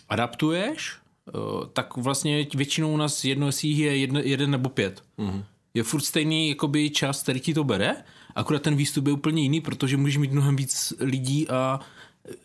adaptuješ, 0.08 0.96
uh, 1.34 1.66
tak 1.72 1.96
vlastně 1.96 2.46
většinou 2.54 2.94
u 2.94 2.96
nás 2.96 3.24
jedno 3.24 3.52
z 3.52 3.64
jich 3.64 3.78
je 3.78 3.96
jedno, 3.96 4.20
jeden 4.22 4.50
nebo 4.50 4.68
pět. 4.68 5.02
Mm-hmm. 5.18 5.44
je 5.74 5.82
furt 5.82 6.00
stejný 6.00 6.48
jakoby 6.48 6.90
čas, 6.90 7.22
který 7.22 7.40
ti 7.40 7.54
to 7.54 7.64
bere, 7.64 7.96
akorát 8.36 8.62
ten 8.62 8.76
výstup 8.76 9.06
je 9.06 9.12
úplně 9.12 9.42
jiný, 9.42 9.60
protože 9.60 9.96
můžeš 9.96 10.16
mít 10.16 10.32
mnohem 10.32 10.56
víc 10.56 10.92
lidí 11.00 11.48
a, 11.48 11.80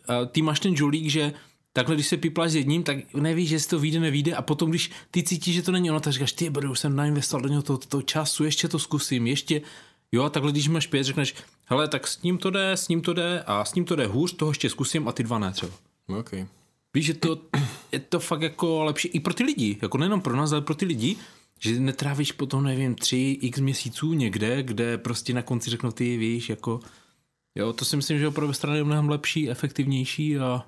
a 0.08 0.24
ty 0.24 0.42
máš 0.42 0.60
ten 0.60 0.76
žolík, 0.76 1.10
že 1.10 1.32
takhle, 1.72 1.94
když 1.94 2.06
se 2.06 2.16
pipláš 2.16 2.50
s 2.50 2.54
jedním, 2.54 2.82
tak 2.82 3.14
nevíš, 3.14 3.48
že 3.48 3.60
si 3.60 3.68
to 3.68 3.78
vyjde, 3.78 4.00
nevíde 4.00 4.34
a 4.34 4.42
potom, 4.42 4.70
když 4.70 4.90
ty 5.10 5.22
cítíš, 5.22 5.54
že 5.54 5.62
to 5.62 5.72
není 5.72 5.90
ono, 5.90 6.00
tak 6.00 6.12
říkáš, 6.12 6.32
ty 6.32 6.50
bro, 6.50 6.70
už 6.70 6.78
jsem 6.78 6.96
nainvestoval 6.96 7.42
do 7.42 7.48
něho 7.48 7.62
to, 7.62 7.78
to 7.78 8.02
času, 8.02 8.44
ještě 8.44 8.68
to 8.68 8.78
zkusím, 8.78 9.26
ještě, 9.26 9.62
jo, 10.12 10.22
a 10.22 10.30
takhle, 10.30 10.52
když 10.52 10.68
máš 10.68 10.86
pět, 10.86 11.04
řekneš, 11.04 11.34
hele, 11.66 11.88
tak 11.88 12.06
s 12.06 12.22
ním 12.22 12.38
to 12.38 12.50
jde, 12.50 12.72
s 12.72 12.88
ním 12.88 13.00
to 13.00 13.12
jde 13.12 13.42
a 13.46 13.64
s 13.64 13.74
ním 13.74 13.84
to 13.84 13.96
jde 13.96 14.06
hůř, 14.06 14.32
toho 14.36 14.50
ještě 14.50 14.70
zkusím 14.70 15.08
a 15.08 15.12
ty 15.12 15.22
dva 15.22 15.38
ne 15.38 15.52
třeba. 15.52 15.72
Okay. 16.18 16.46
Víš, 16.94 17.06
že 17.06 17.14
to, 17.14 17.38
je 17.92 17.98
to 17.98 18.20
fakt 18.20 18.42
jako 18.42 18.84
lepší 18.84 19.08
i 19.08 19.20
pro 19.20 19.34
ty 19.34 19.44
lidi, 19.44 19.78
jako 19.82 19.98
nejenom 19.98 20.20
pro 20.20 20.36
nás, 20.36 20.52
ale 20.52 20.60
pro 20.60 20.74
ty 20.74 20.84
lidi, 20.84 21.16
že 21.62 21.80
netrávíš 21.80 22.32
potom, 22.32 22.64
nevím, 22.64 22.94
tři 22.94 23.38
x 23.40 23.58
měsíců 23.58 24.12
někde, 24.12 24.62
kde 24.62 24.98
prostě 24.98 25.34
na 25.34 25.42
konci 25.42 25.70
řeknou 25.70 25.90
ty, 25.90 26.16
víš, 26.16 26.48
jako, 26.48 26.80
jo, 27.54 27.72
to 27.72 27.84
si 27.84 27.96
myslím, 27.96 28.18
že 28.18 28.28
opravdu 28.28 28.52
strany 28.52 28.78
je 28.78 28.84
mnohem 28.84 29.08
lepší, 29.08 29.50
efektivnější 29.50 30.38
a 30.38 30.66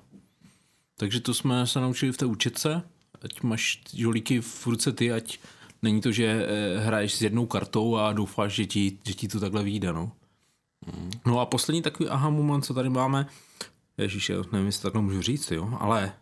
takže 0.97 1.19
to 1.19 1.33
jsme 1.33 1.67
se 1.67 1.79
naučili 1.79 2.11
v 2.11 2.17
té 2.17 2.25
učetce, 2.25 2.81
ať 3.21 3.41
máš 3.41 3.81
žolíky 3.93 4.41
v 4.41 4.67
ruce 4.67 4.91
ty, 4.91 5.11
ať 5.11 5.39
není 5.81 6.01
to, 6.01 6.11
že 6.11 6.25
eh, 6.25 6.79
hraješ 6.79 7.13
s 7.13 7.21
jednou 7.21 7.45
kartou 7.45 7.95
a 7.95 8.13
doufáš, 8.13 8.53
že 8.53 8.65
ti, 8.65 8.99
že 9.07 9.13
ti 9.13 9.27
to 9.27 9.39
takhle 9.39 9.63
vyjde, 9.63 9.93
no. 9.93 10.11
No 11.25 11.39
a 11.39 11.45
poslední 11.45 11.81
takový 11.81 12.09
aha 12.09 12.29
moment, 12.29 12.61
co 12.61 12.73
tady 12.73 12.89
máme, 12.89 13.27
Ježíš, 13.97 14.31
nevím, 14.51 14.65
jestli 14.65 14.83
takhle 14.83 15.01
můžu 15.01 15.21
říct, 15.21 15.51
jo, 15.51 15.77
ale, 15.79 16.13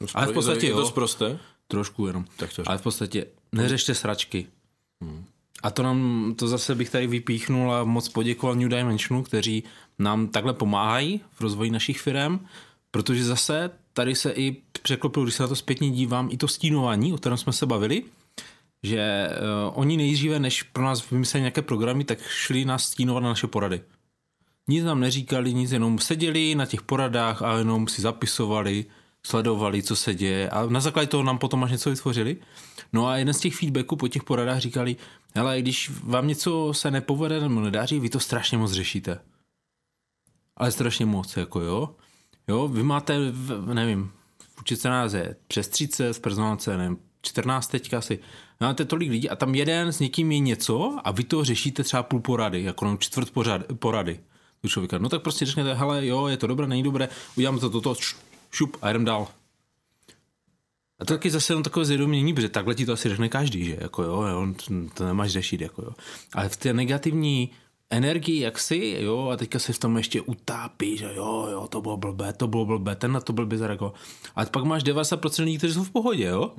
No, 0.00 0.06
ale 0.14 0.26
v 0.26 0.32
podstatě 0.32 0.66
je 0.66 0.72
to 0.72 0.80
jo, 0.80 0.86
zprosté? 0.86 1.38
Trošku 1.68 2.06
jenom, 2.06 2.24
Tak 2.36 2.52
to 2.52 2.62
ale 2.66 2.78
v 2.78 2.82
podstatě 2.82 3.26
neřešte 3.52 3.94
sračky. 3.94 4.46
A 5.62 5.70
to 5.70 5.82
nám, 5.82 6.34
to 6.38 6.48
zase 6.48 6.74
bych 6.74 6.90
tady 6.90 7.06
vypíchnul 7.06 7.72
a 7.72 7.84
moc 7.84 8.08
poděkoval 8.08 8.56
New 8.56 8.68
Dimensionu, 8.68 9.22
kteří 9.22 9.64
nám 9.98 10.28
takhle 10.28 10.54
pomáhají 10.54 11.20
v 11.32 11.40
rozvoji 11.40 11.70
našich 11.70 12.00
firm, 12.00 12.46
protože 12.90 13.24
zase 13.24 13.70
tady 13.92 14.14
se 14.14 14.30
i 14.30 14.56
překlopilo, 14.82 15.24
když 15.24 15.34
se 15.34 15.42
na 15.42 15.48
to 15.48 15.56
zpětně 15.56 15.90
dívám, 15.90 16.28
i 16.32 16.36
to 16.36 16.48
stínování, 16.48 17.12
o 17.12 17.16
kterém 17.16 17.38
jsme 17.38 17.52
se 17.52 17.66
bavili, 17.66 18.02
že 18.82 19.28
uh, 19.30 19.80
oni 19.80 19.96
nejdříve, 19.96 20.38
než 20.38 20.62
pro 20.62 20.84
nás 20.84 21.10
vymysleli 21.10 21.42
nějaké 21.42 21.62
programy, 21.62 22.04
tak 22.04 22.18
šli 22.22 22.64
nás 22.64 22.84
stínovat 22.84 23.22
na 23.22 23.28
naše 23.28 23.46
porady. 23.46 23.80
Nic 24.68 24.84
nám 24.84 25.00
neříkali, 25.00 25.54
nic, 25.54 25.72
jenom 25.72 25.98
seděli 25.98 26.54
na 26.54 26.66
těch 26.66 26.82
poradách 26.82 27.42
a 27.42 27.58
jenom 27.58 27.88
si 27.88 28.02
zapisovali, 28.02 28.84
sledovali, 29.28 29.82
co 29.82 29.96
se 29.96 30.14
děje 30.14 30.50
a 30.50 30.66
na 30.66 30.80
základě 30.80 31.06
toho 31.06 31.22
nám 31.22 31.38
potom 31.38 31.64
až 31.64 31.70
něco 31.70 31.90
vytvořili. 31.90 32.36
No 32.92 33.06
a 33.06 33.16
jeden 33.16 33.34
z 33.34 33.40
těch 33.40 33.56
feedbacků 33.56 33.96
po 33.96 34.08
těch 34.08 34.24
poradách 34.24 34.58
říkali, 34.58 34.96
hele, 35.34 35.62
když 35.62 35.90
vám 36.02 36.28
něco 36.28 36.72
se 36.74 36.90
nepovede 36.90 37.40
nebo 37.40 37.60
nedáří, 37.60 38.00
vy 38.00 38.08
to 38.08 38.20
strašně 38.20 38.58
moc 38.58 38.72
řešíte. 38.72 39.20
Ale 40.56 40.72
strašně 40.72 41.06
moc, 41.06 41.36
jako 41.36 41.60
jo. 41.60 41.94
Jo, 42.48 42.68
vy 42.68 42.82
máte, 42.82 43.18
nevím, 43.72 44.10
v 44.54 44.60
učitce 44.60 44.88
nás 44.88 45.12
je 45.12 45.36
přes 45.48 45.68
30, 45.68 46.12
v 46.12 46.20
personálce, 46.20 46.76
nevím, 46.76 46.98
14 47.22 47.66
teďka 47.66 47.98
asi. 47.98 48.18
Máte 48.60 48.84
tolik 48.84 49.10
lidí 49.10 49.30
a 49.30 49.36
tam 49.36 49.54
jeden 49.54 49.92
s 49.92 50.00
někým 50.00 50.32
je 50.32 50.38
něco 50.38 50.98
a 51.04 51.10
vy 51.10 51.24
to 51.24 51.44
řešíte 51.44 51.82
třeba 51.82 52.02
půl 52.02 52.20
porady, 52.20 52.62
jako 52.62 52.84
no 52.84 52.96
čtvrt 52.96 53.30
pořad, 53.30 53.62
porady 53.78 54.20
člověka. 54.68 54.98
No 54.98 55.08
tak 55.08 55.22
prostě 55.22 55.46
řeknete, 55.46 55.74
hele, 55.74 56.06
jo, 56.06 56.26
je 56.26 56.36
to 56.36 56.46
dobré, 56.46 56.66
není 56.66 56.82
dobré, 56.82 57.08
uděláme 57.36 57.58
to 57.60 57.70
toto, 57.70 57.94
š- 57.94 58.16
šup 58.50 58.76
a 58.82 58.90
jdem 58.90 59.04
dál. 59.04 59.28
A 61.00 61.04
to 61.04 61.14
taky 61.14 61.30
zase 61.30 61.52
jenom 61.52 61.62
takové 61.62 61.84
zvědomění, 61.84 62.34
protože 62.34 62.48
takhle 62.48 62.74
ti 62.74 62.86
to 62.86 62.92
asi 62.92 63.08
řekne 63.08 63.28
každý, 63.28 63.64
že 63.64 63.76
jako 63.80 64.02
jo, 64.02 64.22
jo 64.22 64.46
to, 64.94 65.06
nemáš 65.06 65.30
řešit, 65.30 65.60
jako 65.60 65.82
jo. 65.82 65.90
Ale 66.34 66.48
v 66.48 66.56
té 66.56 66.72
negativní 66.72 67.50
energii, 67.90 68.40
jak 68.40 68.58
si, 68.58 68.96
jo, 69.00 69.28
a 69.28 69.36
teďka 69.36 69.58
se 69.58 69.72
v 69.72 69.78
tom 69.78 69.96
ještě 69.96 70.20
utápí, 70.20 70.96
že 70.96 71.10
jo, 71.14 71.48
jo, 71.52 71.68
to 71.70 71.80
bylo 71.80 71.96
blbé, 71.96 72.32
to 72.32 72.46
bylo 72.46 72.64
blbé, 72.64 72.96
ten 72.96 73.12
na 73.12 73.20
to 73.20 73.32
blbě 73.32 73.58
zareagoval. 73.58 73.94
A 74.36 74.44
pak 74.44 74.64
máš 74.64 74.84
90% 74.84 75.44
lidí, 75.44 75.58
kteří 75.58 75.74
jsou 75.74 75.84
v 75.84 75.90
pohodě, 75.90 76.24
jo. 76.24 76.52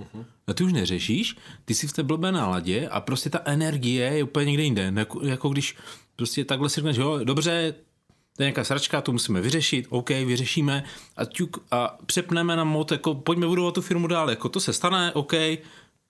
A 0.48 0.54
ty 0.54 0.64
už 0.64 0.74
neřešíš, 0.74 1.36
ty 1.66 1.76
jsi 1.76 1.88
v 1.88 1.94
té 1.94 2.04
blbé 2.04 2.32
náladě 2.32 2.88
a 2.88 3.02
prostě 3.02 3.30
ta 3.30 3.42
energie 3.46 4.06
je 4.14 4.24
úplně 4.24 4.46
někde 4.46 4.64
jinde. 4.64 4.94
Jako, 4.96 5.26
jako 5.26 5.50
když 5.50 5.76
prostě 6.16 6.46
takhle 6.46 6.70
si 6.70 6.76
řekneš, 6.76 6.98
jo, 6.98 7.20
dobře, 7.24 7.76
to 8.40 8.44
je 8.44 8.46
nějaká 8.46 8.64
sračka, 8.64 9.02
to 9.02 9.12
musíme 9.12 9.42
vyřešit, 9.42 9.86
OK, 9.90 10.10
vyřešíme 10.10 10.84
a, 11.18 11.26
ťuk, 11.26 11.64
a 11.72 11.98
přepneme 12.06 12.56
na 12.56 12.64
mod, 12.64 12.92
jako 12.92 13.16
pojďme 13.16 13.48
budovat 13.48 13.74
tu 13.74 13.82
firmu 13.82 14.08
dál, 14.08 14.30
jako 14.30 14.50
to 14.50 14.60
se 14.60 14.74
stane, 14.74 15.14
OK, 15.14 15.34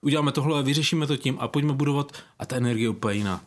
uděláme 0.02 0.32
tohle, 0.32 0.64
vyřešíme 0.64 1.08
to 1.08 1.18
tím 1.18 1.38
a 1.40 1.48
pojďme 1.48 1.74
budovat 1.74 2.12
a 2.40 2.46
ta 2.46 2.56
energie 2.56 2.86
je 2.86 2.90
úplně 2.90 3.18
jiná. 3.18 3.42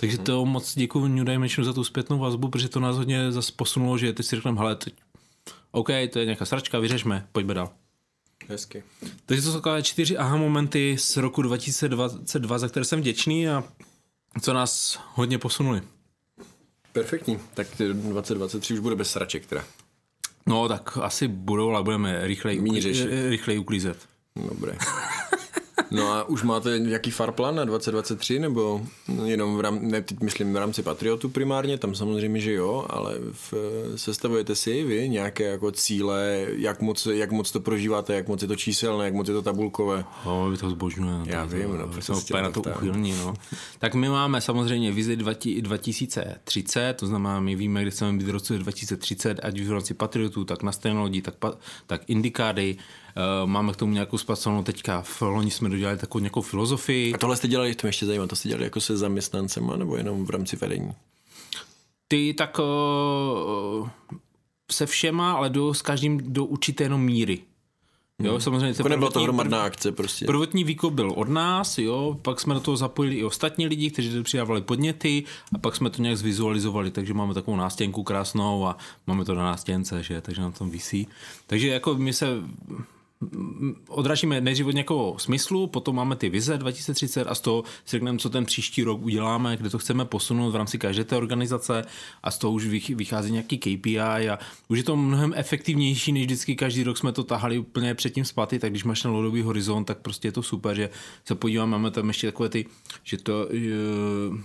Takže 0.00 0.18
to 0.18 0.44
moc 0.46 0.74
děkuji 0.74 1.08
New 1.08 1.24
Dimensionu 1.24 1.66
za 1.66 1.72
tu 1.72 1.84
zpětnou 1.84 2.18
vazbu, 2.18 2.48
protože 2.48 2.68
to 2.68 2.80
nás 2.80 2.96
hodně 2.96 3.32
zase 3.32 3.52
posunulo, 3.56 3.98
že 3.98 4.12
teď 4.12 4.26
si 4.26 4.36
řekneme, 4.36 4.58
hele, 4.58 4.76
teď, 4.76 4.94
OK, 5.70 5.88
to 6.12 6.18
je 6.18 6.24
nějaká 6.24 6.44
sračka, 6.44 6.78
vyřešme, 6.78 7.26
pojďme 7.32 7.54
dál. 7.54 7.70
Hezky. 8.48 8.82
Takže 9.26 9.42
to 9.42 9.48
jsou 9.48 9.58
takové 9.58 9.82
čtyři 9.82 10.18
aha 10.18 10.36
momenty 10.36 10.96
z 10.98 11.16
roku 11.16 11.42
2022, 11.42 12.58
za 12.58 12.68
které 12.68 12.84
jsem 12.84 13.00
vděčný 13.00 13.48
a 13.48 13.64
co 14.42 14.52
nás 14.52 15.00
hodně 15.14 15.38
posunuli. 15.38 15.82
Perfektní. 16.92 17.38
Tak 17.54 17.66
ty 17.76 17.94
2023 17.94 18.74
už 18.74 18.80
bude 18.80 18.96
bez 18.96 19.10
sraček 19.10 19.46
teda. 19.46 19.64
No, 20.46 20.68
tak 20.68 20.98
asi 21.02 21.28
budou, 21.28 21.70
ale 21.70 21.82
budeme 21.82 22.26
rychleji, 22.26 22.60
uklí- 22.60 23.28
rychleji 23.28 23.58
uklízet. 23.58 23.98
Dobré. 24.48 24.72
No 25.90 26.12
a 26.12 26.24
už 26.24 26.42
máte 26.42 26.78
nějaký 26.78 27.10
farplan 27.10 27.54
na 27.54 27.64
2023, 27.64 28.38
nebo 28.38 28.80
jenom 29.24 29.56
v 29.56 29.60
rám, 29.60 29.78
ne, 29.82 30.02
teď 30.02 30.20
myslím 30.20 30.52
v 30.52 30.56
rámci 30.56 30.82
Patriotu 30.82 31.28
primárně, 31.28 31.78
tam 31.78 31.94
samozřejmě, 31.94 32.40
že 32.40 32.52
jo, 32.52 32.86
ale 32.90 33.14
v, 33.32 33.54
sestavujete 33.96 34.54
si 34.54 34.84
vy 34.84 35.08
nějaké 35.08 35.44
jako 35.44 35.70
cíle, 35.70 36.46
jak 36.56 36.80
moc, 36.80 37.06
jak 37.06 37.32
moc 37.32 37.50
to 37.50 37.60
prožíváte, 37.60 38.14
jak 38.14 38.28
moc 38.28 38.42
je 38.42 38.48
to 38.48 38.56
číselné, 38.56 39.04
jak 39.04 39.14
moc 39.14 39.28
je 39.28 39.34
to 39.34 39.42
tabulkové. 39.42 40.04
No, 40.26 40.50
my 40.50 40.56
to 40.56 40.70
zbožňujeme. 40.70 41.24
Já 41.26 41.46
to, 41.46 41.56
vím, 41.56 41.78
no, 41.78 41.78
to, 41.78 41.86
proto 41.86 42.02
jsme 42.02 42.14
se 42.14 42.26
tě 42.26 42.34
úplně 42.34 42.42
na 42.42 42.50
to 42.50 42.60
uchylní, 42.60 43.12
no. 43.12 43.34
Tak 43.78 43.94
my 43.94 44.08
máme 44.08 44.40
samozřejmě 44.40 44.92
vizi 44.92 45.16
2030, 45.16 46.94
to 46.94 47.06
znamená, 47.06 47.40
my 47.40 47.56
víme, 47.56 47.82
kde 47.82 47.90
chceme 47.90 48.18
být 48.18 48.26
v 48.26 48.30
roce 48.30 48.58
2030, 48.58 49.40
ať 49.42 49.60
už 49.60 49.66
v 49.66 49.72
rámci 49.72 49.94
Patriotů, 49.94 50.44
tak 50.44 50.62
na 50.62 50.72
stejné 50.72 51.00
lodi, 51.00 51.22
tak, 51.22 51.34
tak 51.86 52.02
Indikády, 52.06 52.76
máme 53.44 53.72
k 53.72 53.76
tomu 53.76 53.92
nějakou 53.92 54.18
zpracovanou 54.18 54.62
teďka, 54.62 55.02
v 55.02 55.22
loni 55.22 55.50
jsme 55.50 55.68
dodělali 55.68 55.98
takovou 55.98 56.20
nějakou 56.20 56.42
filozofii. 56.42 57.14
A 57.14 57.18
tohle 57.18 57.36
jste 57.36 57.48
dělali, 57.48 57.74
to 57.74 57.86
mě 57.86 57.88
ještě 57.88 58.06
zajímá, 58.06 58.26
to 58.26 58.36
jste 58.36 58.48
dělali 58.48 58.64
jako 58.64 58.80
se 58.80 58.96
zaměstnancema, 58.96 59.76
nebo 59.76 59.96
jenom 59.96 60.26
v 60.26 60.30
rámci 60.30 60.56
vedení? 60.56 60.92
Ty 62.08 62.34
tak 62.38 62.58
uh, 62.58 63.88
se 64.72 64.86
všema, 64.86 65.32
ale 65.32 65.50
do, 65.50 65.74
s 65.74 65.82
každým 65.82 66.32
do 66.32 66.44
určité 66.44 66.84
jenom 66.84 67.04
míry. 67.04 67.38
Jo, 68.22 68.40
samozřejmě. 68.40 68.74
Jako 68.78 68.88
nebyla 68.88 69.10
to 69.10 69.20
hromadná 69.20 69.62
akce 69.62 69.92
prostě. 69.92 70.26
Prvotní 70.26 70.64
výkop 70.64 70.94
byl 70.94 71.12
od 71.16 71.28
nás, 71.28 71.78
jo, 71.78 72.18
pak 72.22 72.40
jsme 72.40 72.54
do 72.54 72.60
toho 72.60 72.76
zapojili 72.76 73.16
i 73.16 73.24
ostatní 73.24 73.66
lidi, 73.66 73.90
kteří 73.90 74.22
přidávali 74.22 74.60
podněty 74.60 75.24
a 75.54 75.58
pak 75.58 75.76
jsme 75.76 75.90
to 75.90 76.02
nějak 76.02 76.18
zvizualizovali, 76.18 76.90
takže 76.90 77.14
máme 77.14 77.34
takovou 77.34 77.56
nástěnku 77.56 78.02
krásnou 78.02 78.66
a 78.66 78.76
máme 79.06 79.24
to 79.24 79.34
na 79.34 79.42
nástěnce, 79.42 80.02
že, 80.02 80.20
takže 80.20 80.42
na 80.42 80.50
tom 80.50 80.70
visí. 80.70 81.08
Takže 81.46 81.68
jako 81.68 81.94
my 81.94 82.12
se 82.12 82.26
odrážíme 83.88 84.40
nejdřív 84.40 84.66
od 84.66 84.74
nějakého 84.74 85.14
smyslu, 85.18 85.66
potom 85.66 85.96
máme 85.96 86.16
ty 86.16 86.28
vize 86.28 86.58
2030 86.58 87.24
a 87.24 87.34
z 87.34 87.40
toho 87.40 87.64
si 87.84 87.90
řekneme, 87.90 88.18
co 88.18 88.30
ten 88.30 88.44
příští 88.44 88.82
rok 88.82 89.02
uděláme, 89.02 89.56
kde 89.56 89.70
to 89.70 89.78
chceme 89.78 90.04
posunout 90.04 90.50
v 90.50 90.56
rámci 90.56 90.78
každé 90.78 91.04
té 91.04 91.16
organizace 91.16 91.84
a 92.22 92.30
z 92.30 92.38
toho 92.38 92.52
už 92.52 92.66
vych- 92.66 92.96
vychází 92.96 93.32
nějaký 93.32 93.58
KPI 93.58 94.00
a 94.00 94.38
už 94.68 94.78
je 94.78 94.84
to 94.84 94.96
mnohem 94.96 95.32
efektivnější, 95.36 96.12
než 96.12 96.24
vždycky 96.24 96.56
každý 96.56 96.82
rok 96.82 96.98
jsme 96.98 97.12
to 97.12 97.24
tahali 97.24 97.58
úplně 97.58 97.94
předtím 97.94 98.24
zpátky, 98.24 98.58
tak 98.58 98.70
když 98.70 98.84
máš 98.84 99.02
ten 99.02 99.10
dlouhodobý 99.10 99.42
horizont, 99.42 99.84
tak 99.84 99.98
prostě 99.98 100.28
je 100.28 100.32
to 100.32 100.42
super, 100.42 100.76
že 100.76 100.90
se 101.24 101.34
podíváme, 101.34 101.70
máme 101.70 101.90
tam 101.90 102.08
ještě 102.08 102.26
takové 102.26 102.48
ty, 102.48 102.66
že 103.04 103.16
to, 103.16 103.48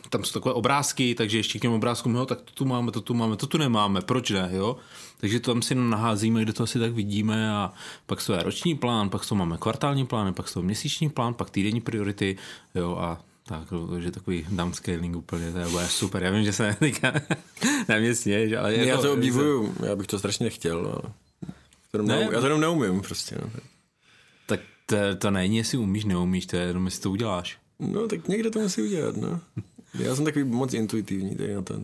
tam 0.09 0.23
jsou 0.23 0.33
takové 0.33 0.53
obrázky, 0.53 1.15
takže 1.15 1.37
ještě 1.37 1.59
k 1.59 1.61
těm 1.61 1.71
obrázkům, 1.71 2.15
jo, 2.15 2.25
tak 2.25 2.41
to 2.41 2.51
tu 2.51 2.65
máme, 2.65 2.91
to 2.91 3.01
tu 3.01 3.13
máme, 3.13 3.35
to 3.35 3.47
tu 3.47 3.57
nemáme, 3.57 4.01
proč 4.01 4.29
ne, 4.29 4.49
jo? 4.53 4.77
Takže 5.17 5.39
to 5.39 5.51
tam 5.53 5.61
si 5.61 5.75
naházíme, 5.75 6.41
kde 6.43 6.53
to 6.53 6.63
asi 6.63 6.79
tak 6.79 6.91
vidíme 6.93 7.51
a 7.51 7.73
pak 8.05 8.25
to 8.25 8.33
je 8.33 8.43
roční 8.43 8.75
plán, 8.75 9.09
pak 9.09 9.25
to 9.25 9.35
máme 9.35 9.57
kvartální 9.57 10.05
plán, 10.05 10.33
pak 10.33 10.53
to 10.53 10.61
měsíční 10.61 11.09
plán, 11.09 11.33
pak 11.33 11.49
týdenní 11.49 11.81
priority, 11.81 12.37
jo 12.75 12.97
a 12.99 13.21
tak, 13.47 13.67
takže 13.89 14.11
takový 14.11 14.45
downscaling 14.49 15.15
úplně, 15.15 15.51
to 15.51 15.57
je 15.59 15.67
bude 15.67 15.87
super. 15.87 16.23
Já 16.23 16.31
vím, 16.31 16.43
že 16.43 16.53
se 16.53 16.75
teďka 16.79 17.13
na 17.89 17.97
mě 17.97 18.15
směješ, 18.15 18.53
ale 18.53 18.73
jako, 18.73 18.89
Já 18.89 18.97
to 18.97 19.13
obdivuju, 19.13 19.75
já 19.85 19.95
bych 19.95 20.07
to 20.07 20.19
strašně 20.19 20.43
nechtěl, 20.43 20.77
ale 20.77 21.11
to 21.91 21.97
jenom 21.97 22.07
Ne. 22.07 22.29
já 22.31 22.39
to 22.39 22.45
jenom 22.45 22.61
neumím 22.61 23.01
prostě. 23.01 23.35
No. 23.41 23.49
Tak 24.45 24.59
to, 24.85 24.95
to 25.17 25.31
není, 25.31 25.57
jestli 25.57 25.77
umíš, 25.77 26.05
neumíš, 26.05 26.45
to 26.45 26.55
je 26.55 26.63
jenom, 26.63 26.85
jestli 26.85 27.01
to 27.01 27.11
uděláš. 27.11 27.57
no 27.79 28.07
tak 28.07 28.27
někde 28.27 28.49
to 28.49 28.59
musí 28.59 28.81
udělat, 28.81 29.17
no. 29.17 29.39
Já 29.99 30.15
jsem 30.15 30.25
takový 30.25 30.45
moc 30.45 30.73
intuitivní 30.73 31.35
tady 31.35 31.53
na 31.55 31.61
to. 31.61 31.75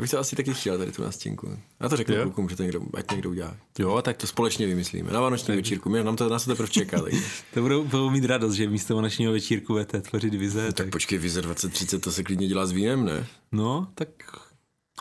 Já 0.00 0.02
bych 0.02 0.10
to 0.10 0.18
asi 0.18 0.36
taky 0.36 0.54
chtěl 0.54 0.78
tady 0.78 0.92
tu 0.92 1.02
nástěnku. 1.02 1.58
Já 1.80 1.88
to 1.88 1.96
řeknu 1.96 2.16
klukům, 2.22 2.48
že 2.48 2.56
to 2.56 2.62
někdo, 2.62 2.80
ať 2.94 3.10
někdo 3.10 3.30
udělá. 3.30 3.56
Jo, 3.78 4.02
tak 4.02 4.16
To 4.16 4.26
společně 4.26 4.66
vymyslíme. 4.66 5.12
Na 5.12 5.20
vánoční 5.20 5.56
večírku. 5.56 5.90
Mě, 5.90 6.04
nám 6.04 6.16
to 6.16 6.28
nás 6.28 6.44
to 6.44 6.50
teprve 6.50 6.68
čeká. 6.68 7.02
Tak. 7.02 7.12
to 7.54 7.60
budou, 7.62 7.84
budou 7.84 8.10
mít 8.10 8.24
radost, 8.24 8.54
že 8.54 8.68
místo 8.68 8.96
vánočního 8.96 9.32
večírku 9.32 9.72
budete 9.72 10.00
tvořit 10.00 10.34
vize. 10.34 10.66
Tak, 10.66 10.74
tak 10.74 10.90
počkej, 10.90 11.18
vize 11.18 11.42
2030, 11.42 11.98
to 11.98 12.12
se 12.12 12.22
klidně 12.22 12.48
dělá 12.48 12.66
s 12.66 12.72
vínem, 12.72 13.04
ne? 13.04 13.26
No, 13.52 13.88
tak... 13.94 14.08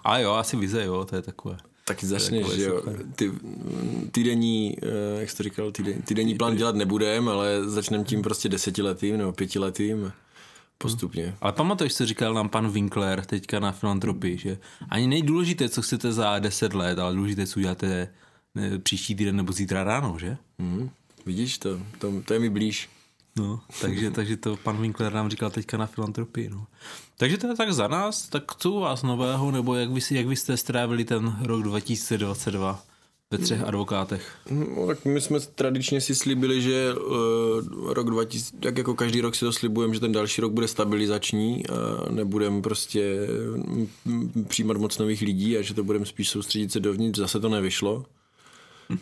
A 0.04 0.20
jo, 0.20 0.32
asi 0.32 0.58
vize, 0.58 0.86
jo, 0.86 1.06
to 1.06 1.16
je 1.16 1.22
takové. 1.22 1.58
Taky 1.86 2.06
začneš, 2.06 2.48
že 2.50 2.64
jo. 2.64 2.84
Ty, 3.16 3.32
týdenní, 4.12 4.76
eh, 4.82 5.20
jak 5.20 5.30
jsi 5.30 5.38
to 5.38 5.44
říkal, 5.44 5.72
týden, 5.72 6.02
týdenní 6.02 6.36
plán 6.36 6.56
dělat 6.56 6.76
nebudem, 6.76 7.30
ale 7.30 7.70
začneme 7.70 8.04
tím 8.04 8.22
prostě 8.22 8.50
desetiletým 8.50 9.18
nebo 9.18 9.34
pětiletým 9.34 10.12
postupně. 10.84 11.36
Ale 11.42 11.54
pamatuješ, 11.54 11.96
co 11.96 12.06
říkal 12.06 12.34
nám 12.34 12.50
pan 12.50 12.70
Winkler 12.70 13.26
teďka 13.26 13.60
na 13.60 13.72
filantropii, 13.72 14.38
že 14.38 14.58
ani 14.90 15.08
nejdůležité, 15.08 15.70
co 15.70 15.82
chcete 15.82 16.12
za 16.12 16.40
deset 16.40 16.74
let, 16.74 17.00
ale 17.00 17.16
důležité, 17.16 17.48
co 17.48 17.60
uděláte 17.60 18.10
příští 18.84 19.16
týden 19.16 19.36
nebo 19.36 19.54
zítra 19.54 19.84
ráno, 19.84 20.20
že? 20.20 20.38
Mm, 20.58 20.90
vidíš 21.26 21.58
to, 21.58 21.80
to, 21.98 22.22
to 22.26 22.34
je 22.34 22.40
mi 22.40 22.50
blíž. 22.50 22.90
No, 23.36 23.62
takže, 23.82 24.12
takže 24.12 24.38
to 24.38 24.58
pan 24.58 24.82
Winkler 24.82 25.14
nám 25.14 25.30
říkal 25.30 25.50
teďka 25.50 25.78
na 25.78 25.86
filantropii, 25.86 26.50
no. 26.50 26.68
Takže 27.18 27.38
to 27.38 27.48
je 27.48 27.56
tak 27.56 27.74
za 27.74 27.88
nás, 27.88 28.30
tak 28.30 28.56
co 28.56 28.72
u 28.72 28.80
vás 28.80 29.04
nového, 29.04 29.52
nebo 29.52 29.76
jak 29.76 29.90
vy, 29.90 30.02
jak 30.12 30.28
vy 30.28 30.36
jste 30.36 30.58
strávili 30.58 31.06
ten 31.06 31.38
rok 31.42 31.64
2022? 31.64 32.84
Ve 33.32 33.38
třech 33.38 33.64
advokátech? 33.64 34.36
No, 34.50 34.88
tak 34.88 35.06
my 35.06 35.22
jsme 35.22 35.40
tradičně 35.40 36.02
si 36.02 36.16
slíbili, 36.16 36.62
že 36.62 36.94
uh, 36.94 37.94
rok 37.94 38.10
2000, 38.10 38.58
tak 38.60 38.78
jako 38.78 38.94
každý 38.96 39.22
rok 39.22 39.36
si 39.36 39.46
to 39.46 39.54
slibujeme, 39.54 39.94
že 39.94 40.00
ten 40.00 40.12
další 40.12 40.42
rok 40.42 40.52
bude 40.52 40.68
stabilizační 40.68 41.68
a 41.68 42.12
nebudeme 42.12 42.62
prostě 42.62 43.28
přijímat 44.48 44.78
moc 44.78 44.98
nových 44.98 45.22
lidí 45.22 45.58
a 45.58 45.62
že 45.62 45.74
to 45.74 45.84
budeme 45.84 46.06
spíš 46.06 46.30
soustředit 46.30 46.72
se 46.72 46.80
dovnitř. 46.80 47.20
Zase 47.20 47.40
to 47.40 47.50
nevyšlo. 47.50 48.06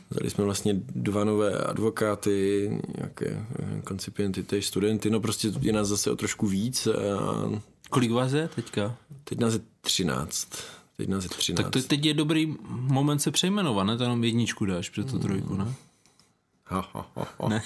Vzali 0.10 0.29
jsme 0.29 0.43
vlastně 0.43 0.74
dva 0.96 1.24
nové 1.24 1.57
advokáty, 1.57 2.69
nějaké 2.98 3.46
koncipienty, 3.84 4.43
teď 4.43 4.65
studenty, 4.65 5.10
no 5.10 5.19
prostě 5.19 5.51
je 5.62 5.74
nás 5.74 5.88
zase 5.88 6.12
o 6.12 6.15
trošku 6.15 6.48
víc. 6.48 6.88
A... 6.88 7.62
Kolik 7.89 8.12
vás 8.12 8.31
je 8.31 8.50
teďka? 8.55 8.98
Teď 9.24 9.39
nás 9.39 9.53
je 9.53 9.60
13. 9.81 10.48
Teď 10.97 11.09
nás 11.09 11.23
je 11.23 11.29
13. 11.29 11.63
Tak 11.63 11.73
to, 11.73 11.87
teď 11.87 12.05
je 12.05 12.13
dobrý 12.13 12.55
moment 12.69 13.19
se 13.19 13.31
přejmenovat, 13.31 13.83
ne? 13.83 13.97
To 13.97 14.03
jenom 14.03 14.23
jedničku 14.23 14.65
dáš 14.65 14.89
před 14.89 15.11
tu 15.11 15.19
trojku, 15.19 15.55
ne? 15.55 15.73
Ha, 16.65 16.89
ha, 16.93 17.11
ha, 17.15 17.27
ha. 17.39 17.49
Ne. 17.49 17.63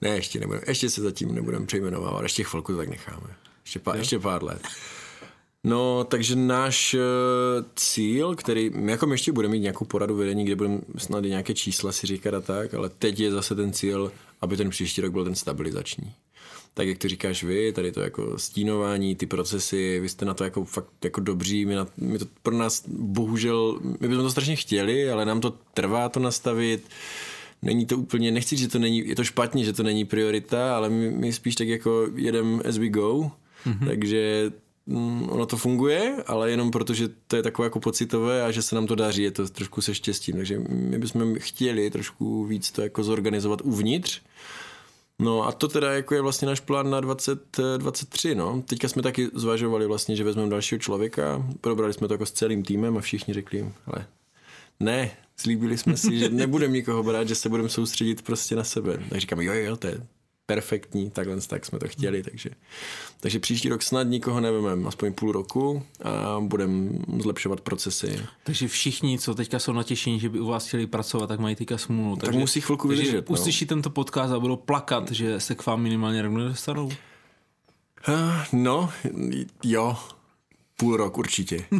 ne, 0.00 0.08
ještě, 0.08 0.40
nebudem, 0.40 0.62
ještě 0.66 0.90
se 0.90 1.02
zatím 1.02 1.34
nebudeme 1.34 1.66
přejmenovávat, 1.66 2.22
ještě 2.22 2.44
chvilku 2.44 2.76
tak 2.76 2.88
necháme. 2.88 3.26
Ještě 3.64 3.78
pár, 3.78 3.96
ještě 3.96 4.18
pár 4.18 4.44
let. 4.44 4.68
No, 5.64 6.04
takže 6.04 6.36
náš 6.36 6.94
uh, 6.94 7.00
cíl, 7.76 8.34
který, 8.34 8.70
my 8.70 8.92
jako 8.92 9.06
my 9.06 9.14
ještě 9.14 9.32
budeme 9.32 9.52
mít 9.52 9.60
nějakou 9.60 9.84
poradu 9.84 10.16
vedení, 10.16 10.44
kde 10.44 10.56
budeme 10.56 10.78
snad 10.98 11.24
i 11.24 11.28
nějaké 11.28 11.54
čísla 11.54 11.92
si 11.92 12.06
říkat 12.06 12.34
a 12.34 12.40
tak, 12.40 12.74
ale 12.74 12.88
teď 12.88 13.20
je 13.20 13.30
zase 13.30 13.54
ten 13.54 13.72
cíl, 13.72 14.12
aby 14.40 14.56
ten 14.56 14.70
příští 14.70 15.00
rok 15.00 15.12
byl 15.12 15.24
ten 15.24 15.34
stabilizační 15.34 16.14
tak 16.74 16.88
jak 16.88 16.98
to 16.98 17.08
říkáš 17.08 17.44
vy, 17.44 17.72
tady 17.72 17.92
to 17.92 18.00
jako 18.00 18.38
stínování, 18.38 19.16
ty 19.16 19.26
procesy, 19.26 20.00
vy 20.00 20.08
jste 20.08 20.24
na 20.24 20.34
to 20.34 20.44
jako 20.44 20.64
fakt 20.64 21.04
jako 21.04 21.20
dobří, 21.20 21.66
my, 21.66 21.74
na, 21.74 21.86
my 21.96 22.18
to 22.18 22.26
pro 22.42 22.56
nás 22.56 22.84
bohužel, 22.88 23.78
my 24.00 24.08
bychom 24.08 24.24
to 24.24 24.30
strašně 24.30 24.56
chtěli, 24.56 25.10
ale 25.10 25.24
nám 25.24 25.40
to 25.40 25.54
trvá 25.74 26.08
to 26.08 26.20
nastavit, 26.20 26.88
není 27.62 27.86
to 27.86 27.98
úplně, 27.98 28.30
nechci, 28.30 28.56
že 28.56 28.68
to 28.68 28.78
není, 28.78 29.08
je 29.08 29.16
to 29.16 29.24
špatně, 29.24 29.64
že 29.64 29.72
to 29.72 29.82
není 29.82 30.04
priorita, 30.04 30.76
ale 30.76 30.90
my, 30.90 31.10
my 31.10 31.32
spíš 31.32 31.54
tak 31.54 31.68
jako 31.68 32.08
jedem 32.14 32.62
as 32.68 32.78
we 32.78 32.88
go, 32.88 33.30
mm-hmm. 33.66 33.86
takže 33.86 34.50
mm, 34.86 35.28
ono 35.30 35.46
to 35.46 35.56
funguje, 35.56 36.16
ale 36.26 36.50
jenom 36.50 36.70
proto, 36.70 36.94
že 36.94 37.08
to 37.26 37.36
je 37.36 37.42
takové 37.42 37.66
jako 37.66 37.80
pocitové 37.80 38.42
a 38.42 38.50
že 38.50 38.62
se 38.62 38.74
nám 38.74 38.86
to 38.86 38.94
daří, 38.94 39.22
je 39.22 39.30
to 39.30 39.48
trošku 39.48 39.80
se 39.80 39.94
štěstím, 39.94 40.36
takže 40.36 40.58
my 40.68 40.98
bychom 40.98 41.34
chtěli 41.38 41.90
trošku 41.90 42.44
víc 42.44 42.70
to 42.70 42.82
jako 42.82 43.04
zorganizovat 43.04 43.60
uvnitř, 43.64 44.22
No 45.18 45.46
a 45.46 45.52
to 45.52 45.68
teda 45.68 45.92
jako 45.92 46.14
je 46.14 46.20
vlastně 46.20 46.48
náš 46.48 46.60
plán 46.60 46.90
na 46.90 47.00
2023, 47.00 48.34
no. 48.34 48.62
Teďka 48.66 48.88
jsme 48.88 49.02
taky 49.02 49.30
zvažovali 49.34 49.86
vlastně, 49.86 50.16
že 50.16 50.24
vezmeme 50.24 50.50
dalšího 50.50 50.78
člověka, 50.78 51.46
probrali 51.60 51.92
jsme 51.92 52.08
to 52.08 52.14
jako 52.14 52.26
s 52.26 52.32
celým 52.32 52.62
týmem 52.62 52.96
a 52.96 53.00
všichni 53.00 53.34
řekli, 53.34 53.72
ale 53.86 54.06
ne, 54.80 55.10
slíbili 55.36 55.78
jsme 55.78 55.96
si, 55.96 56.18
že 56.18 56.28
nebudeme 56.28 56.72
nikoho 56.72 57.02
brát, 57.02 57.28
že 57.28 57.34
se 57.34 57.48
budeme 57.48 57.68
soustředit 57.68 58.22
prostě 58.22 58.56
na 58.56 58.64
sebe. 58.64 58.98
Tak 59.08 59.20
říkám, 59.20 59.40
jo, 59.40 59.52
jo, 59.52 59.76
to 59.76 59.86
je 59.86 60.06
perfektní, 60.46 61.10
takhle 61.10 61.40
tak 61.40 61.66
jsme 61.66 61.78
to 61.78 61.88
chtěli, 61.88 62.22
takže, 62.22 62.50
takže 63.20 63.38
příští 63.38 63.68
rok 63.68 63.82
snad 63.82 64.02
nikoho 64.02 64.40
nevememe, 64.40 64.88
aspoň 64.88 65.12
půl 65.12 65.32
roku 65.32 65.82
a 66.02 66.40
budeme 66.40 66.88
zlepšovat 67.18 67.60
procesy. 67.60 68.20
Takže 68.44 68.68
všichni, 68.68 69.18
co 69.18 69.34
teďka 69.34 69.58
jsou 69.58 69.72
natěšení, 69.72 70.20
že 70.20 70.28
by 70.28 70.40
u 70.40 70.46
vás 70.46 70.66
chtěli 70.66 70.86
pracovat, 70.86 71.26
tak 71.26 71.40
mají 71.40 71.56
teďka 71.56 71.78
smůlu. 71.78 72.16
Tak 72.16 72.24
takže, 72.24 72.40
musí 72.40 72.60
chvilku 72.60 72.88
vydržet. 72.88 73.28
No. 73.28 73.32
Uslyší 73.32 73.66
tento 73.66 73.90
podcast 73.90 74.32
a 74.32 74.40
budou 74.40 74.56
plakat, 74.56 75.10
že 75.10 75.40
se 75.40 75.54
k 75.54 75.66
vám 75.66 75.82
minimálně 75.82 76.22
rok 76.22 76.32
nedostanou? 76.32 76.86
Uh, 78.08 78.14
no, 78.52 78.90
jo, 79.64 79.96
Půl 80.82 80.96
rok 80.96 81.18
určitě. 81.18 81.64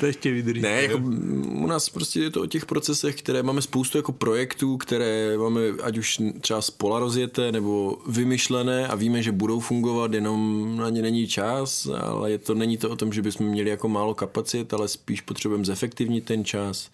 to 0.00 0.06
ještě 0.06 0.32
vydrží. 0.32 0.62
Ne, 0.62 0.82
jako 0.82 0.98
u 1.44 1.66
nás 1.66 1.88
prostě 1.88 2.20
je 2.20 2.30
to 2.30 2.42
o 2.42 2.46
těch 2.46 2.66
procesech, 2.66 3.14
které 3.14 3.42
máme 3.42 3.62
spoustu 3.62 3.98
jako 3.98 4.12
projektů, 4.12 4.76
které 4.76 5.38
máme 5.38 5.60
ať 5.82 5.98
už 5.98 6.18
třeba 6.40 6.62
spola 6.62 6.98
rozjeté 6.98 7.52
nebo 7.52 7.98
vymyšlené 8.06 8.88
a 8.88 8.94
víme, 8.94 9.22
že 9.22 9.32
budou 9.32 9.60
fungovat, 9.60 10.12
jenom 10.12 10.72
na 10.76 10.90
ně 10.90 11.02
není 11.02 11.26
čas, 11.26 11.88
ale 12.00 12.30
je 12.30 12.38
to, 12.38 12.54
není 12.54 12.76
to 12.76 12.90
o 12.90 12.96
tom, 12.96 13.12
že 13.12 13.22
bychom 13.22 13.46
měli 13.46 13.70
jako 13.70 13.88
málo 13.88 14.14
kapacit, 14.14 14.74
ale 14.74 14.88
spíš 14.88 15.20
potřebujeme 15.20 15.64
zefektivnit 15.64 16.24
ten 16.24 16.44
čas. 16.44 16.90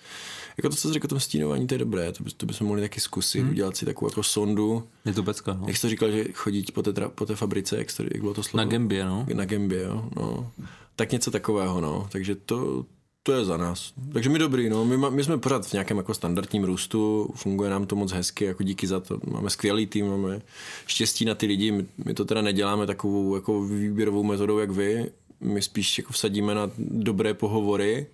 Jako 0.56 0.68
to, 0.68 0.76
co 0.76 0.88
jsi 0.88 0.94
řekl 0.94 1.04
o 1.04 1.08
tom 1.08 1.20
stínování, 1.20 1.66
to 1.66 1.74
je 1.74 1.78
dobré, 1.78 2.12
to, 2.12 2.24
by, 2.24 2.30
to 2.30 2.46
bychom 2.46 2.66
mohli 2.66 2.82
taky 2.82 3.00
zkusit, 3.00 3.40
hmm. 3.40 3.50
udělat 3.50 3.76
si 3.76 3.86
takovou 3.86 4.10
jako 4.10 4.22
sondu. 4.22 4.88
Je 5.04 5.12
to 5.12 5.22
becka, 5.22 5.54
no. 5.60 5.64
Jak 5.66 5.76
jsi 5.76 5.82
to 5.82 5.88
říkal, 5.88 6.10
že 6.10 6.24
chodí 6.32 6.64
po 6.74 6.82
té, 6.82 7.08
po 7.08 7.26
té 7.26 7.36
fabrice, 7.36 7.78
jak, 7.78 7.96
to, 7.96 8.02
jak 8.02 8.20
bylo 8.20 8.34
to 8.34 8.42
slovo? 8.42 8.64
Na 8.64 8.70
Gambě, 8.70 9.04
no. 9.04 9.26
Na 9.34 9.44
Gambě, 9.44 9.82
jo, 9.82 10.08
no. 10.16 10.52
Tak 10.96 11.12
něco 11.12 11.30
takového, 11.30 11.80
no. 11.80 12.08
Takže 12.12 12.34
to, 12.34 12.86
to 13.22 13.32
je 13.32 13.44
za 13.44 13.56
nás. 13.56 13.92
Takže 14.12 14.30
my 14.30 14.38
dobrý, 14.38 14.68
no. 14.68 14.84
My, 14.84 14.96
my 15.10 15.24
jsme 15.24 15.38
pořád 15.38 15.66
v 15.66 15.72
nějakém 15.72 15.96
jako 15.96 16.14
standardním 16.14 16.64
růstu, 16.64 17.30
funguje 17.34 17.70
nám 17.70 17.86
to 17.86 17.96
moc 17.96 18.12
hezky, 18.12 18.44
jako 18.44 18.62
díky 18.62 18.86
za 18.86 19.00
to. 19.00 19.20
Máme 19.30 19.50
skvělý 19.50 19.86
tým, 19.86 20.08
máme 20.08 20.42
štěstí 20.86 21.24
na 21.24 21.34
ty 21.34 21.46
lidi, 21.46 21.72
my, 21.72 21.86
my 22.04 22.14
to 22.14 22.24
teda 22.24 22.42
neděláme 22.42 22.86
takovou 22.86 23.34
jako 23.34 23.62
výběrovou 23.62 24.22
metodou, 24.22 24.58
jak 24.58 24.70
vy. 24.70 25.10
My 25.40 25.62
spíš 25.62 25.98
jako 25.98 26.12
vsadíme 26.12 26.54
na 26.54 26.70
dobré 26.78 27.34
pohovory, 27.34 28.06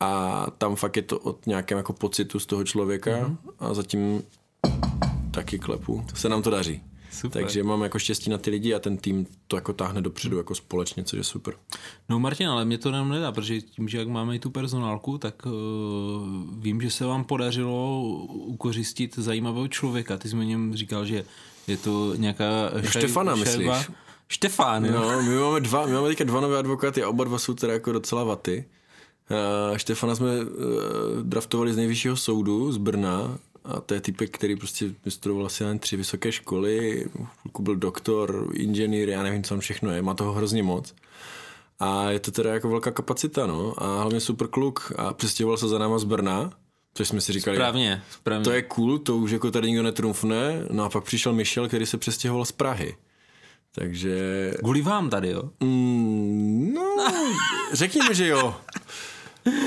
a 0.00 0.46
tam 0.58 0.76
fakt 0.76 0.96
je 0.96 1.02
to 1.02 1.18
od 1.18 1.46
nějakém 1.46 1.78
jako 1.78 1.92
pocitu 1.92 2.38
z 2.38 2.46
toho 2.46 2.64
člověka 2.64 3.10
mm-hmm. 3.10 3.36
a 3.58 3.74
zatím 3.74 4.22
taky 5.30 5.58
klepu. 5.58 6.04
Se 6.14 6.28
nám 6.28 6.42
to 6.42 6.50
daří. 6.50 6.82
Super. 7.12 7.42
Takže 7.42 7.62
mám 7.62 7.82
jako 7.82 7.98
štěstí 7.98 8.30
na 8.30 8.38
ty 8.38 8.50
lidi 8.50 8.74
a 8.74 8.78
ten 8.78 8.96
tým 8.96 9.26
to 9.46 9.56
jako 9.56 9.72
táhne 9.72 10.02
dopředu 10.02 10.36
jako 10.36 10.54
společně, 10.54 11.04
což 11.04 11.16
je 11.16 11.24
super. 11.24 11.54
No 12.08 12.18
Martin, 12.18 12.48
ale 12.48 12.64
mě 12.64 12.78
to 12.78 12.90
nám 12.90 13.08
nedá, 13.08 13.32
protože 13.32 13.60
tím, 13.60 13.88
že 13.88 13.98
jak 13.98 14.08
máme 14.08 14.36
i 14.36 14.38
tu 14.38 14.50
personálku, 14.50 15.18
tak 15.18 15.46
uh, 15.46 15.52
vím, 16.58 16.80
že 16.80 16.90
se 16.90 17.04
vám 17.06 17.24
podařilo 17.24 18.02
ukořistit 18.28 19.14
zajímavého 19.18 19.68
člověka. 19.68 20.18
Ty 20.18 20.28
jsi 20.28 20.36
mi 20.36 20.46
něm 20.46 20.76
říkal, 20.76 21.04
že 21.04 21.24
je 21.66 21.76
to 21.76 22.14
nějaká 22.16 22.70
šaj, 22.70 23.02
Štefana, 23.02 23.36
šajba. 23.36 23.74
myslíš? 23.76 23.96
Štefán, 24.28 24.84
jo? 24.84 24.92
No, 24.92 25.22
my 25.22 25.36
máme 25.38 25.60
dva, 25.60 25.86
my 25.86 25.92
máme 25.92 26.08
teďka 26.08 26.24
dva 26.24 26.40
nové 26.40 26.58
advokáty 26.58 27.02
a 27.02 27.08
oba 27.08 27.24
dva 27.24 27.38
jsou 27.38 27.54
teda 27.54 27.72
jako 27.72 27.92
docela 27.92 28.24
vaty. 28.24 28.64
Uh, 29.30 29.76
Štefana 29.76 30.14
jsme 30.14 30.38
uh, 30.38 30.46
draftovali 31.22 31.72
z 31.72 31.76
nejvyššího 31.76 32.16
soudu 32.16 32.72
z 32.72 32.76
Brna 32.76 33.38
a 33.64 33.80
to 33.80 33.94
je 33.94 34.00
typek, 34.00 34.30
který 34.30 34.56
prostě 34.56 34.90
vystudoval 35.04 35.46
asi 35.46 35.62
jen 35.62 35.78
tři 35.78 35.96
vysoké 35.96 36.32
školy, 36.32 37.06
byl 37.58 37.76
doktor, 37.76 38.50
inženýr, 38.54 39.08
já 39.08 39.22
nevím, 39.22 39.42
co 39.42 39.54
on 39.54 39.60
všechno 39.60 39.90
je, 39.90 40.02
má 40.02 40.14
toho 40.14 40.32
hrozně 40.32 40.62
moc. 40.62 40.94
A 41.80 42.10
je 42.10 42.20
to 42.20 42.30
teda 42.30 42.54
jako 42.54 42.68
velká 42.68 42.90
kapacita, 42.90 43.46
no, 43.46 43.74
a 43.82 44.00
hlavně 44.00 44.20
super 44.20 44.48
kluk 44.48 44.92
a 44.96 45.12
přestěhoval 45.12 45.56
se 45.56 45.68
za 45.68 45.78
náma 45.78 45.98
z 45.98 46.04
Brna, 46.04 46.52
což 46.94 47.08
jsme 47.08 47.20
si 47.20 47.32
říkali, 47.32 47.56
správně, 47.56 48.02
správně. 48.10 48.44
to 48.44 48.50
je 48.50 48.62
cool, 48.62 48.98
to 48.98 49.16
už 49.16 49.30
jako 49.30 49.50
tady 49.50 49.68
nikdo 49.68 49.82
netrumfne, 49.82 50.64
no 50.70 50.84
a 50.84 50.88
pak 50.88 51.04
přišel 51.04 51.32
Michel, 51.32 51.68
který 51.68 51.86
se 51.86 51.98
přestěhoval 51.98 52.44
z 52.44 52.52
Prahy. 52.52 52.96
Takže... 53.74 54.54
Kvůli 54.58 54.82
vám 54.82 55.10
tady, 55.10 55.30
jo? 55.30 55.42
Mm, 55.60 56.74
no, 56.74 56.96
řekněme, 57.72 58.14
že 58.14 58.26
jo 58.26 58.54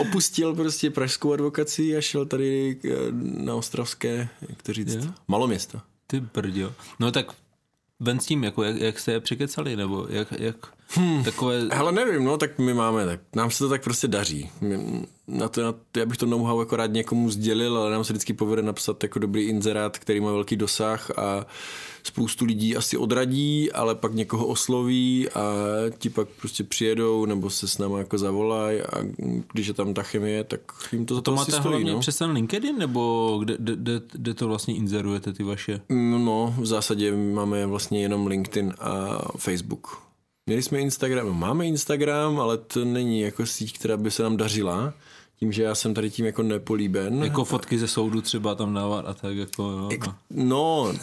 opustil 0.01 0.55
prostě 0.55 0.89
pražskou 0.89 1.33
advokaci 1.33 1.97
a 1.97 2.01
šel 2.01 2.25
tady 2.25 2.79
eh, 2.85 2.89
na 3.43 3.55
Ostravské, 3.55 4.29
jak 4.49 4.63
to 4.63 4.73
říct, 4.73 4.93
jo. 4.95 5.11
maloměsto. 5.27 5.81
Ty 6.07 6.19
brďo. 6.19 6.73
No 6.99 7.11
tak 7.11 7.25
ven 7.99 8.19
s 8.19 8.25
tím, 8.25 8.43
jako 8.43 8.63
jak, 8.63 8.75
jak 8.75 8.99
jste 8.99 9.11
je 9.11 9.19
přikecali, 9.19 9.75
nebo 9.75 10.07
jak, 10.09 10.31
jak... 10.31 10.55
Hmm. 10.87 11.23
Takové... 11.23 11.67
Ale 11.69 11.91
nevím, 11.91 12.23
no, 12.23 12.37
tak 12.37 12.59
my 12.59 12.73
máme, 12.73 13.05
tak 13.05 13.19
nám 13.35 13.51
se 13.51 13.59
to 13.59 13.69
tak 13.69 13.83
prostě 13.83 14.07
daří. 14.07 14.49
My, 14.61 15.05
na 15.27 15.49
to, 15.49 15.63
na 15.63 15.71
to, 15.71 15.99
já 15.99 16.05
bych 16.05 16.17
to 16.17 16.25
know-how 16.25 16.59
jako 16.59 16.75
rád 16.75 16.91
někomu 16.91 17.29
sdělil, 17.29 17.77
ale 17.77 17.91
nám 17.91 18.03
se 18.03 18.13
vždycky 18.13 18.33
povede 18.33 18.61
napsat 18.61 19.03
jako 19.03 19.19
dobrý 19.19 19.43
inzerát, 19.43 19.97
který 19.97 20.19
má 20.19 20.31
velký 20.31 20.55
dosah 20.55 21.19
a 21.19 21.45
spoustu 22.03 22.45
lidí 22.45 22.75
asi 22.75 22.97
odradí, 22.97 23.71
ale 23.71 23.95
pak 23.95 24.13
někoho 24.13 24.47
osloví 24.47 25.29
a 25.29 25.41
ti 25.97 26.09
pak 26.09 26.27
prostě 26.27 26.63
přijedou 26.63 27.25
nebo 27.25 27.49
se 27.49 27.67
s 27.67 27.77
náma 27.77 27.97
jako 27.97 28.17
zavolají 28.17 28.81
a 28.81 29.03
když 29.53 29.67
je 29.67 29.73
tam 29.73 29.93
ta 29.93 30.03
chemie, 30.03 30.43
tak 30.43 30.59
jim 30.91 31.05
to 31.05 31.15
za 31.15 31.21
to, 31.21 31.31
to 31.31 31.35
máte 31.35 31.51
stojí, 31.51 31.67
hlavně 31.67 31.91
no. 31.91 31.99
přes 31.99 32.17
ten 32.17 32.31
LinkedIn 32.31 32.77
nebo 32.77 33.37
kde, 33.43 33.57
kde, 33.59 34.01
kde, 34.11 34.33
to 34.33 34.47
vlastně 34.47 34.75
inzerujete 34.75 35.33
ty 35.33 35.43
vaše? 35.43 35.81
No, 35.89 36.55
v 36.57 36.65
zásadě 36.65 37.15
máme 37.15 37.65
vlastně 37.65 38.01
jenom 38.01 38.27
LinkedIn 38.27 38.73
a 38.79 39.19
Facebook. 39.37 40.03
Měli 40.45 40.61
jsme 40.61 40.79
Instagram, 40.79 41.39
máme 41.39 41.67
Instagram, 41.67 42.39
ale 42.39 42.57
to 42.57 42.85
není 42.85 43.21
jako 43.21 43.45
síť, 43.45 43.79
která 43.79 43.97
by 43.97 44.11
se 44.11 44.23
nám 44.23 44.37
dařila 44.37 44.93
tím, 45.43 45.51
že 45.51 45.63
já 45.63 45.75
jsem 45.75 45.93
tady 45.93 46.09
tím 46.09 46.25
jako 46.25 46.43
nepolíben. 46.43 47.23
Jako 47.23 47.45
fotky 47.45 47.79
ze 47.79 47.87
soudu 47.87 48.21
třeba 48.21 48.55
tam 48.55 48.73
dávat 48.73 49.05
a 49.07 49.13
tak 49.13 49.35
jako, 49.35 49.63
jo. 49.63 49.89
Jako, 49.91 50.13
no, 50.31 50.93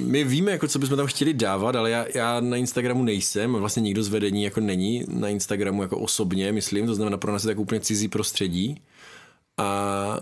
my 0.00 0.24
víme, 0.24 0.52
jako 0.52 0.68
co 0.68 0.78
bychom 0.78 0.96
tam 0.96 1.06
chtěli 1.06 1.34
dávat, 1.34 1.76
ale 1.76 1.90
já, 1.90 2.06
já 2.14 2.40
na 2.40 2.56
Instagramu 2.56 3.04
nejsem, 3.04 3.52
vlastně 3.52 3.82
nikdo 3.82 4.02
z 4.02 4.08
vedení 4.08 4.42
jako 4.42 4.60
není 4.60 5.04
na 5.08 5.28
Instagramu 5.28 5.82
jako 5.82 5.98
osobně, 5.98 6.52
myslím, 6.52 6.86
to 6.86 6.94
znamená 6.94 7.16
pro 7.16 7.32
nás 7.32 7.44
je 7.44 7.48
tak 7.48 7.58
úplně 7.58 7.80
cizí 7.80 8.08
prostředí. 8.08 8.80
A 9.58 10.20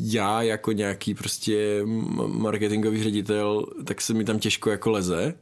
já 0.00 0.42
jako 0.42 0.72
nějaký 0.72 1.14
prostě 1.14 1.82
marketingový 2.26 3.02
ředitel, 3.02 3.66
tak 3.84 4.00
se 4.00 4.14
mi 4.14 4.24
tam 4.24 4.38
těžko 4.38 4.70
jako 4.70 4.90
leze. 4.90 5.34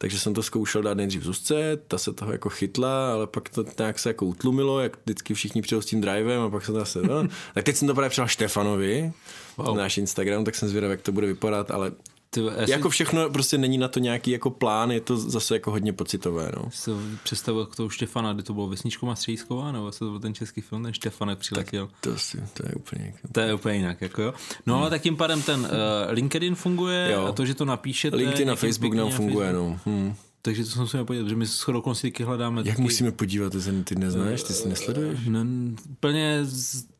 Takže 0.00 0.18
jsem 0.18 0.34
to 0.34 0.42
zkoušel 0.42 0.82
dát 0.82 0.94
nejdřív 0.94 1.22
Zuzce, 1.22 1.78
ta 1.88 1.98
se 1.98 2.12
toho 2.12 2.32
jako 2.32 2.48
chytla, 2.48 3.12
ale 3.12 3.26
pak 3.26 3.48
to 3.48 3.64
nějak 3.78 3.98
se 3.98 4.10
jako 4.10 4.26
utlumilo, 4.26 4.80
jak 4.80 4.96
vždycky 5.04 5.34
všichni 5.34 5.62
přijel 5.62 5.82
s 5.82 5.86
tím 5.86 6.00
drivem 6.00 6.42
a 6.42 6.50
pak 6.50 6.64
se 6.64 6.72
to 6.72 6.78
zase, 6.78 7.02
no. 7.02 7.28
Tak 7.54 7.64
teď 7.64 7.76
jsem 7.76 7.88
to 7.88 7.94
právě 7.94 8.10
přidal 8.10 8.28
Štefanovi, 8.28 9.12
wow. 9.56 9.76
náš 9.76 9.98
Instagram, 9.98 10.44
tak 10.44 10.54
jsem 10.54 10.68
zvědavý, 10.68 10.90
jak 10.90 11.02
to 11.02 11.12
bude 11.12 11.26
vypadat, 11.26 11.70
ale 11.70 11.92
ty, 12.30 12.40
si... 12.64 12.70
Jako 12.70 12.90
všechno 12.90 13.30
prostě 13.30 13.58
není 13.58 13.78
na 13.78 13.88
to 13.88 14.00
nějaký 14.00 14.30
jako 14.30 14.50
plán, 14.50 14.90
je 14.90 15.00
to 15.00 15.16
zase 15.16 15.54
jako 15.54 15.70
hodně 15.70 15.92
pocitové. 15.92 16.52
No. 16.56 16.70
Se 16.70 16.90
představu 17.22 17.64
k 17.64 17.76
toho 17.76 17.88
Štefana, 17.88 18.32
kdy 18.32 18.42
to 18.42 18.54
bylo 18.54 18.68
Vesničko 18.68 19.16
Střejsková, 19.16 19.72
nebo 19.72 19.92
se 19.92 19.98
to 19.98 20.10
byl 20.10 20.20
ten 20.20 20.34
český 20.34 20.60
film, 20.60 20.82
ten 20.82 20.92
Štefanek 20.92 21.38
přiletěl. 21.38 21.86
Tak 21.86 21.96
to, 22.00 22.18
si, 22.18 22.42
to 22.54 22.62
je 22.68 22.74
úplně 22.74 23.04
jinak. 23.04 23.20
To 23.32 23.40
je 23.40 23.54
úplně 23.54 23.76
jinak, 23.76 24.00
jako 24.00 24.22
jo. 24.22 24.34
No 24.66 24.74
hmm. 24.74 24.82
ale 24.82 24.90
tak 24.90 25.02
tím 25.02 25.16
pádem 25.16 25.42
ten 25.42 25.60
uh, 25.60 25.66
LinkedIn 26.08 26.54
funguje, 26.54 27.10
jo. 27.12 27.26
a 27.26 27.32
to, 27.32 27.46
že 27.46 27.54
to 27.54 27.64
napíšete. 27.64 28.16
LinkedIn 28.16 28.50
a 28.50 28.56
Facebook 28.56 28.94
nám 28.94 29.10
funguje, 29.10 29.52
no. 29.52 29.80
Hmm. 29.84 30.14
Takže 30.42 30.64
to 30.64 30.70
se 30.70 30.80
musíme 30.80 31.04
podívat, 31.04 31.28
že 31.28 31.36
my 31.36 31.46
s 31.46 31.60
chodou 31.60 31.82
taky 32.02 32.24
hledáme. 32.24 32.60
Jak 32.60 32.66
taky... 32.66 32.82
musíme 32.82 33.12
podívat, 33.12 33.52
ty, 33.52 33.58
ty 33.84 33.94
neznáš, 33.94 34.42
ty 34.42 34.52
si 34.52 34.68
nesleduješ? 34.68 35.20
Ne, 35.26 35.46
úplně 35.90 36.46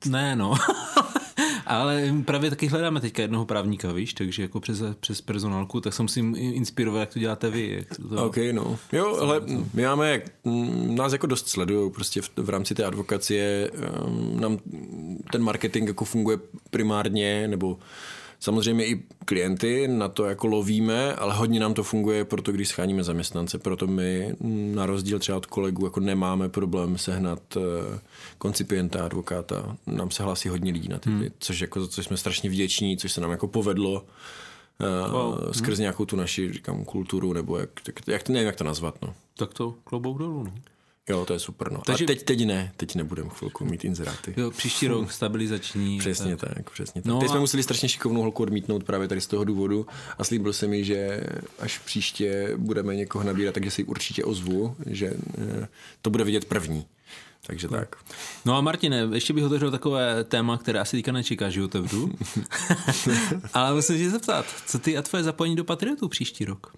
ne, 0.06 0.36
no. 0.36 0.54
Ale 1.68 2.14
právě 2.24 2.50
taky 2.50 2.66
hledáme 2.66 3.00
teďka 3.00 3.22
jednoho 3.22 3.46
právníka, 3.46 3.92
víš, 3.92 4.14
takže 4.14 4.42
jako 4.42 4.60
přes, 4.60 4.82
přes 5.00 5.20
personálku, 5.20 5.80
tak 5.80 5.94
se 5.94 6.02
musím 6.02 6.34
inspirovat, 6.38 7.00
jak 7.00 7.12
to 7.12 7.18
děláte 7.18 7.50
vy. 7.50 7.76
Jak 7.78 7.96
to... 7.96 8.26
OK, 8.26 8.36
no. 8.52 8.78
Jo, 8.92 9.16
ale 9.20 9.40
my 9.74 9.82
máme, 9.82 10.22
nás 10.86 11.12
jako 11.12 11.26
dost 11.26 11.48
sledují 11.48 11.92
prostě 11.92 12.22
v, 12.22 12.30
v 12.36 12.48
rámci 12.48 12.74
té 12.74 12.84
advokacie, 12.84 13.70
um, 14.04 14.40
nám 14.40 14.58
ten 15.32 15.42
marketing 15.42 15.88
jako 15.88 16.04
funguje 16.04 16.38
primárně, 16.70 17.48
nebo 17.48 17.78
Samozřejmě 18.40 18.86
i 18.86 19.02
klienty 19.24 19.88
na 19.88 20.08
to 20.08 20.24
jako 20.24 20.46
lovíme, 20.46 21.14
ale 21.14 21.34
hodně 21.34 21.60
nám 21.60 21.74
to 21.74 21.82
funguje, 21.82 22.24
proto 22.24 22.52
když 22.52 22.68
scháníme 22.68 23.04
zaměstnance, 23.04 23.58
proto 23.58 23.86
my 23.86 24.36
na 24.74 24.86
rozdíl 24.86 25.18
třeba 25.18 25.38
od 25.38 25.46
kolegů 25.46 25.84
jako 25.84 26.00
nemáme 26.00 26.48
problém 26.48 26.98
sehnat 26.98 27.56
eh, 27.56 27.98
koncipienta, 28.38 29.04
advokáta. 29.04 29.76
Nám 29.86 30.10
se 30.10 30.22
hlásí 30.22 30.48
hodně 30.48 30.72
lidí 30.72 30.88
na 30.88 30.98
ty, 30.98 31.10
hmm. 31.10 31.24
což 31.38 31.60
jako 31.60 31.88
což 31.88 32.04
jsme 32.04 32.16
strašně 32.16 32.50
vděční, 32.50 32.96
což 32.96 33.12
se 33.12 33.20
nám 33.20 33.30
jako 33.30 33.48
povedlo 33.48 34.06
uh, 35.04 35.12
wow. 35.12 35.52
skrz 35.52 35.74
hmm. 35.74 35.80
nějakou 35.80 36.04
tu 36.04 36.16
naši, 36.16 36.52
říkám, 36.52 36.84
kulturu, 36.84 37.32
nebo 37.32 37.58
jak, 37.58 37.70
jak, 37.86 38.08
jak, 38.08 38.28
nevím, 38.28 38.46
jak 38.46 38.56
to 38.56 38.64
nazvat, 38.64 39.02
no. 39.02 39.14
Tak 39.36 39.54
to 39.54 39.74
klobouk 39.84 40.18
dolů, 40.18 40.44
no. 40.44 40.52
Jo, 41.08 41.24
to 41.24 41.32
je 41.32 41.38
super. 41.38 41.72
No. 41.72 41.80
Takže... 41.86 42.04
A 42.04 42.06
teď, 42.06 42.22
teď 42.22 42.46
ne, 42.46 42.72
teď 42.76 42.94
nebudeme 42.94 43.30
chvilku 43.32 43.64
mít 43.64 43.84
inzeráty. 43.84 44.34
Jo, 44.36 44.50
příští 44.50 44.86
rok 44.86 45.12
stabilizační. 45.12 45.98
Přesně 45.98 46.36
tak, 46.36 46.54
tak 46.54 46.70
přesně 46.70 47.02
tak. 47.02 47.08
No 47.08 47.18
teď 47.18 47.28
a... 47.28 47.32
jsme 47.32 47.40
museli 47.40 47.62
strašně 47.62 47.88
šikovnou 47.88 48.20
holku 48.20 48.42
odmítnout 48.42 48.84
právě 48.84 49.08
tady 49.08 49.20
z 49.20 49.26
toho 49.26 49.44
důvodu 49.44 49.86
a 50.18 50.24
slíbil 50.24 50.52
se 50.52 50.66
mi, 50.66 50.84
že 50.84 51.20
až 51.58 51.78
příště 51.78 52.52
budeme 52.56 52.96
někoho 52.96 53.24
nabírat, 53.24 53.54
takže 53.54 53.70
si 53.70 53.84
určitě 53.84 54.24
ozvu, 54.24 54.76
že 54.86 55.12
eh, 55.38 55.68
to 56.02 56.10
bude 56.10 56.24
vidět 56.24 56.44
první. 56.44 56.86
Takže 57.46 57.68
tak. 57.68 57.96
No 58.44 58.56
a 58.56 58.60
Martine, 58.60 59.08
ještě 59.12 59.32
bych 59.32 59.44
otevřel 59.44 59.70
takové 59.70 60.24
téma, 60.24 60.58
které 60.58 60.80
asi 60.80 60.96
teďka 60.96 61.12
nečeká, 61.12 61.50
že 61.50 61.64
otevřu. 61.64 62.12
Ale 63.52 63.74
musím 63.74 63.98
se 63.98 64.10
zeptat, 64.10 64.46
co 64.66 64.78
ty 64.78 64.96
a 64.96 65.02
tvoje 65.02 65.24
zapojení 65.24 65.56
do 65.56 65.64
Patriotu 65.64 66.08
příští 66.08 66.44
rok? 66.44 66.72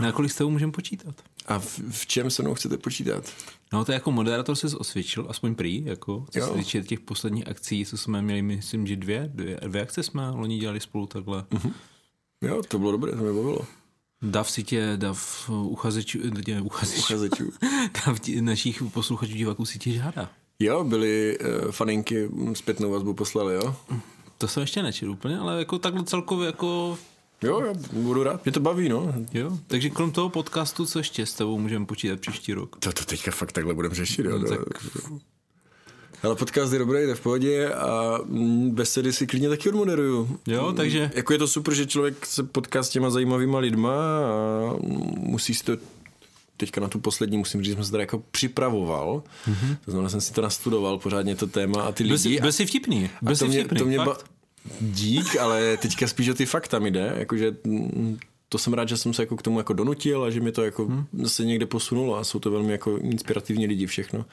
Na 0.00 0.12
kolik 0.12 0.32
s 0.32 0.34
tebou 0.34 0.50
můžeme 0.50 0.72
počítat? 0.72 1.14
A 1.46 1.58
v, 1.58 1.80
v 1.90 2.06
čem 2.06 2.30
se 2.30 2.42
mnou 2.42 2.54
chcete 2.54 2.78
počítat? 2.78 3.32
No 3.72 3.84
to 3.84 3.92
jako 3.92 4.12
moderátor 4.12 4.56
se 4.56 4.76
osvědčil, 4.76 5.26
aspoň 5.28 5.54
prý, 5.54 5.84
jako, 5.84 6.26
co 6.30 6.38
jo. 6.38 6.46
se 6.46 6.52
týče 6.52 6.82
těch 6.82 7.00
posledních 7.00 7.48
akcí, 7.48 7.86
co 7.86 7.98
jsme 7.98 8.22
měli, 8.22 8.42
myslím, 8.42 8.86
že 8.86 8.96
dvě, 8.96 9.30
dvě, 9.34 9.60
dvě 9.66 9.82
akce 9.82 10.02
jsme 10.02 10.30
loni 10.30 10.58
dělali 10.58 10.80
spolu 10.80 11.06
takhle. 11.06 11.42
Uh-huh. 11.42 11.72
Jo, 12.42 12.62
to 12.68 12.78
bylo 12.78 12.92
dobré, 12.92 13.12
to 13.12 13.22
mě 13.22 13.32
bavilo. 13.32 13.58
Dav 14.22 14.50
si 14.50 14.62
tě, 14.62 14.92
dav 14.96 15.50
uchazečů, 15.50 16.18
tě, 16.44 16.60
uchazečů, 16.60 17.00
uchazečů. 17.00 17.52
dav 18.06 18.20
tě, 18.20 18.42
našich 18.42 18.82
posluchačů 18.92 19.32
diváků 19.32 19.64
si 19.64 19.78
tě 19.78 19.92
žádá. 19.92 20.30
Jo, 20.58 20.84
byly 20.84 21.38
uh, 21.38 21.70
faninky 21.70 22.30
zpětnou 22.52 22.90
vazbu 22.90 23.14
poslali, 23.14 23.54
jo? 23.54 23.76
To 24.38 24.48
jsem 24.48 24.60
ještě 24.60 24.82
nečil 24.82 25.10
úplně, 25.10 25.38
ale 25.38 25.58
jako 25.58 25.78
takhle 25.78 26.04
celkově 26.04 26.46
jako 26.46 26.98
Jo, 27.42 27.60
já 27.66 27.72
budu 27.92 28.22
rád, 28.22 28.44
mě 28.44 28.52
to 28.52 28.60
baví, 28.60 28.88
no. 28.88 29.14
Jo, 29.32 29.58
takže 29.66 29.90
krom 29.90 30.12
toho 30.12 30.28
podcastu, 30.28 30.86
co 30.86 30.98
ještě 30.98 31.26
s 31.26 31.34
tebou 31.34 31.58
můžeme 31.58 31.86
počítat 31.86 32.20
příští 32.20 32.54
rok? 32.54 32.76
To, 32.78 32.92
to 32.92 33.04
teďka 33.04 33.30
fakt 33.30 33.52
takhle 33.52 33.74
budeme 33.74 33.94
řešit, 33.94 34.26
jo. 34.26 34.38
No, 34.38 34.48
tak... 34.48 34.60
Ale 36.22 36.34
podcast 36.34 36.72
je 36.72 36.78
dobrý, 36.78 37.06
jde 37.06 37.14
v 37.14 37.20
pohodě 37.20 37.74
a 37.74 38.18
besedy 38.68 39.12
si 39.12 39.26
klidně 39.26 39.48
taky 39.48 39.68
odmoderuju. 39.68 40.38
Jo, 40.46 40.72
takže... 40.72 41.10
Jako 41.14 41.32
je 41.32 41.38
to 41.38 41.48
super, 41.48 41.74
že 41.74 41.86
člověk 41.86 42.26
se 42.26 42.42
potká 42.42 42.82
s 42.82 42.88
těma 42.88 43.10
zajímavýma 43.10 43.58
lidma 43.58 43.94
a 43.94 44.76
musí 45.16 45.54
si 45.54 45.64
to 45.64 45.76
teďka 46.56 46.80
na 46.80 46.88
tu 46.88 47.00
poslední 47.00 47.36
musím 47.36 47.62
říct, 47.62 47.70
že 47.70 47.74
jsem 47.74 47.84
se 47.84 47.90
tady 47.90 48.02
jako 48.02 48.22
připravoval. 48.30 49.22
Mm-hmm. 49.48 49.76
To 49.84 49.90
znamená, 49.90 50.08
jsem 50.08 50.20
si 50.20 50.32
to 50.32 50.42
nastudoval 50.42 50.98
pořádně 50.98 51.36
to 51.36 51.46
téma 51.46 51.82
a 51.82 51.92
ty 51.92 52.04
byl 52.04 52.12
lidi. 52.12 52.34
Jsi, 52.36 52.40
byl 52.40 52.52
jsi 52.52 52.66
vtipný. 52.66 53.10
Byl 53.22 53.36
to, 53.36 53.46
mě, 53.46 53.58
vtipný, 53.60 53.78
to 53.78 53.84
mě, 53.84 53.98
ba- 53.98 54.18
dík, 54.80 55.36
ale 55.36 55.76
teďka 55.76 56.06
spíš 56.06 56.28
o 56.28 56.34
ty 56.34 56.46
fakta 56.46 56.78
mi 56.78 56.90
jde, 56.90 57.14
jakože 57.16 57.56
mm, 57.64 58.18
to 58.48 58.58
jsem 58.58 58.72
rád, 58.72 58.88
že 58.88 58.96
jsem 58.96 59.14
se 59.14 59.22
jako 59.22 59.36
k 59.36 59.42
tomu 59.42 59.58
jako 59.58 59.72
donutil 59.72 60.24
a 60.24 60.30
že 60.30 60.40
mi 60.40 60.52
to 60.52 60.64
jako 60.64 60.86
hmm. 60.86 61.06
se 61.26 61.44
někde 61.44 61.66
posunulo 61.66 62.16
a 62.16 62.24
jsou 62.24 62.38
to 62.38 62.50
velmi 62.50 62.72
jako 62.72 62.96
inspirativní 62.96 63.66
lidi 63.66 63.86
všechno. 63.86 64.24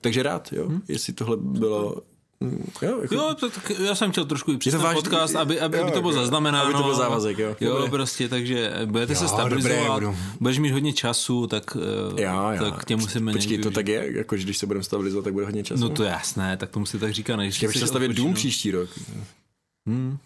Takže 0.00 0.22
rád, 0.22 0.52
jo, 0.52 0.68
hmm. 0.68 0.82
jestli 0.88 1.12
tohle 1.12 1.36
bylo 1.36 1.96
mm, 2.40 2.64
Jo, 2.82 2.98
jako... 3.02 3.14
jo 3.14 3.34
tak 3.40 3.72
já 3.84 3.94
jsem 3.94 4.10
chtěl 4.10 4.24
trošku 4.24 4.52
i 4.52 4.56
přes 4.56 4.72
ten 4.74 4.82
váž... 4.82 4.94
podcast, 4.94 5.36
aby, 5.36 5.60
aby, 5.60 5.76
jo, 5.76 5.82
aby 5.82 5.92
to 5.92 6.00
bylo 6.00 6.12
zaznamenáno. 6.12 6.64
Aby 6.64 6.74
to 6.74 6.82
byl 6.82 6.94
závazek, 6.94 7.38
jo. 7.38 7.56
Jo, 7.60 7.72
dobré. 7.72 7.90
prostě, 7.90 8.28
takže 8.28 8.72
budete 8.84 9.12
jo, 9.12 9.18
se 9.18 9.28
stabilizovat, 9.28 10.02
dobré, 10.02 10.18
budeš 10.40 10.58
mít 10.58 10.70
hodně 10.70 10.92
času, 10.92 11.46
tak, 11.46 11.76
eh, 12.16 12.22
jo, 12.22 12.50
jo. 12.52 12.70
tak 12.70 12.84
tě 12.84 12.96
musíme 12.96 13.32
Počkej, 13.32 13.58
to 13.58 13.70
tak 13.70 13.88
je, 13.88 14.16
jako 14.16 14.36
když 14.36 14.58
se 14.58 14.66
budeme 14.66 14.82
stabilizovat, 14.82 15.24
tak 15.24 15.32
bude 15.32 15.44
hodně 15.44 15.64
času. 15.64 15.80
No 15.80 15.88
to 15.88 16.04
jasné, 16.04 16.56
tak 16.56 16.70
tomu 16.70 16.86
si 16.86 16.98
tak 16.98 17.12
říká. 17.12 17.36
Než 17.36 17.56
Chtěl 17.56 17.72
bych 17.72 17.88
stavět 17.88 18.12
dům 18.12 18.34
příští 18.34 18.70
rok. 18.70 18.90
Hmm. 19.86 20.18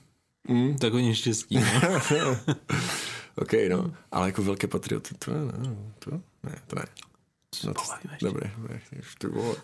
Mm. 0.48 0.78
Tak 0.78 0.92
hodně 0.92 1.14
štěstí. 1.14 1.56
No. 1.56 2.54
OK, 3.36 3.52
no. 3.70 3.92
Ale 4.12 4.28
jako 4.28 4.42
velké 4.42 4.66
patrioty, 4.66 5.14
to 5.18 5.30
ne, 5.30 5.52
to 5.98 6.10
ne, 6.10 6.52
to 6.66 6.76
ne. 6.76 6.84
No, 7.64 7.74
to, 7.74 7.80
dobré, 8.22 8.50
to 9.18 9.28
bylo. 9.28 9.56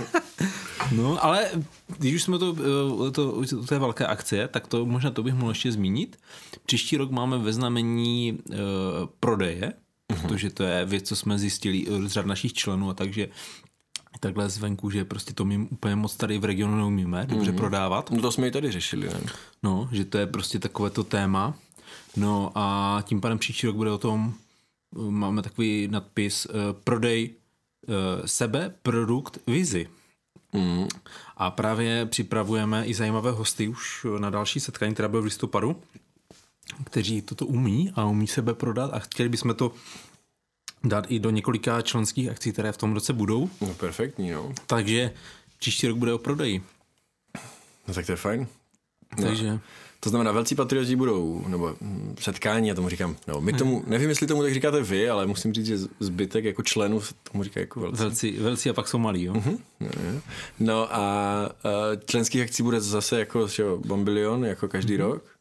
no, 0.92 1.24
ale 1.24 1.50
když 1.98 2.14
už 2.14 2.22
jsme 2.22 2.38
to, 2.38 2.56
eh, 2.58 3.10
to, 3.10 3.46
to, 3.46 3.62
té 3.62 3.78
velké 3.78 4.06
akce, 4.06 4.48
tak 4.48 4.66
to 4.66 4.86
možná 4.86 5.10
to 5.10 5.22
bych 5.22 5.34
mohl 5.34 5.50
ještě 5.50 5.72
zmínit. 5.72 6.18
Příští 6.66 6.96
rok 6.96 7.10
máme 7.10 7.38
ve 7.38 7.52
znamení 7.52 8.38
uh, 8.48 8.56
prodeje, 9.20 9.72
uh-huh. 10.12 10.22
protože 10.22 10.50
to 10.50 10.62
je 10.62 10.84
věc, 10.84 11.08
co 11.08 11.16
jsme 11.16 11.38
zjistili 11.38 11.86
z 12.06 12.12
řad 12.12 12.26
našich 12.26 12.52
členů 12.52 12.90
a 12.90 12.94
takže 12.94 13.28
takhle 14.20 14.48
zvenku, 14.48 14.90
že 14.90 15.04
prostě 15.04 15.32
to 15.32 15.44
my 15.44 15.58
úplně 15.70 15.96
moc 15.96 16.16
tady 16.16 16.38
v 16.38 16.44
regionu 16.44 16.76
neumíme 16.76 17.26
dobře 17.26 17.50
mm. 17.50 17.56
prodávat. 17.56 18.10
No 18.10 18.22
to 18.22 18.32
jsme 18.32 18.48
i 18.48 18.50
tady 18.50 18.72
řešili, 18.72 19.08
ne? 19.08 19.20
No, 19.62 19.88
že 19.92 20.04
to 20.04 20.18
je 20.18 20.26
prostě 20.26 20.58
takové 20.58 20.90
to 20.90 21.04
téma. 21.04 21.54
No 22.16 22.52
a 22.54 22.98
tím 23.06 23.20
pádem 23.20 23.38
příští 23.38 23.66
rok 23.66 23.76
bude 23.76 23.90
o 23.90 23.98
tom, 23.98 24.34
máme 24.94 25.42
takový 25.42 25.88
nadpis 25.88 26.46
uh, 26.46 26.52
prodej 26.84 27.30
uh, 27.30 27.94
sebe, 28.26 28.74
produkt, 28.82 29.38
vizi. 29.46 29.88
Mm. 30.52 30.88
A 31.36 31.50
právě 31.50 32.06
připravujeme 32.06 32.86
i 32.86 32.94
zajímavé 32.94 33.30
hosty 33.30 33.68
už 33.68 34.06
na 34.18 34.30
další 34.30 34.60
setkání, 34.60 34.94
která 34.94 35.08
bude 35.08 35.20
v 35.20 35.24
listopadu, 35.24 35.76
kteří 36.84 37.22
toto 37.22 37.46
umí 37.46 37.92
a 37.94 38.04
umí 38.04 38.26
sebe 38.26 38.54
prodat 38.54 38.90
a 38.94 38.98
chtěli 38.98 39.28
bychom 39.28 39.54
to 39.54 39.72
dát 40.88 41.06
i 41.08 41.18
do 41.18 41.30
několika 41.30 41.82
členských 41.82 42.30
akcí, 42.30 42.52
které 42.52 42.72
v 42.72 42.76
tom 42.76 42.94
roce 42.94 43.12
budou. 43.12 43.50
No 43.60 43.74
perfektní, 43.74 44.30
no. 44.30 44.52
Takže 44.66 45.10
příští 45.58 45.88
rok 45.88 45.96
bude 45.96 46.12
o 46.12 46.18
prodeji. 46.18 46.62
No 47.88 47.94
tak 47.94 48.06
to 48.06 48.12
je 48.12 48.16
fajn. 48.16 48.46
Takže 49.22 49.58
To 50.00 50.10
znamená, 50.10 50.32
velcí 50.32 50.54
patrioti 50.54 50.96
budou, 50.96 51.44
nebo 51.48 51.76
mm, 51.80 52.16
setkání, 52.20 52.68
já 52.68 52.74
tomu 52.74 52.88
říkám, 52.88 53.16
no, 53.26 53.40
my 53.40 53.52
tomu, 53.52 53.84
nevím, 53.86 54.08
jestli 54.08 54.26
tomu 54.26 54.42
tak 54.42 54.54
říkáte 54.54 54.82
vy, 54.82 55.10
ale 55.10 55.26
musím 55.26 55.52
říct, 55.52 55.66
že 55.66 55.78
zbytek 56.00 56.44
jako 56.44 56.62
členů 56.62 57.02
tomu 57.32 57.44
říká 57.44 57.60
jako 57.60 57.80
velcí. 57.80 58.02
velcí, 58.02 58.30
velcí 58.30 58.70
a 58.70 58.72
pak 58.72 58.88
jsou 58.88 58.98
malí, 58.98 59.22
jo? 59.22 59.34
No, 59.80 59.88
jo. 60.10 60.20
no 60.58 60.94
a, 60.94 60.98
a 60.98 61.50
členských 62.06 62.42
akcí 62.42 62.62
bude 62.62 62.80
zase 62.80 63.18
jako 63.18 63.48
že 63.48 63.62
jo, 63.62 63.78
bombilion, 63.86 64.44
jako 64.44 64.68
každý 64.68 64.94
mm-hmm. 64.94 65.00
rok. 65.00 65.35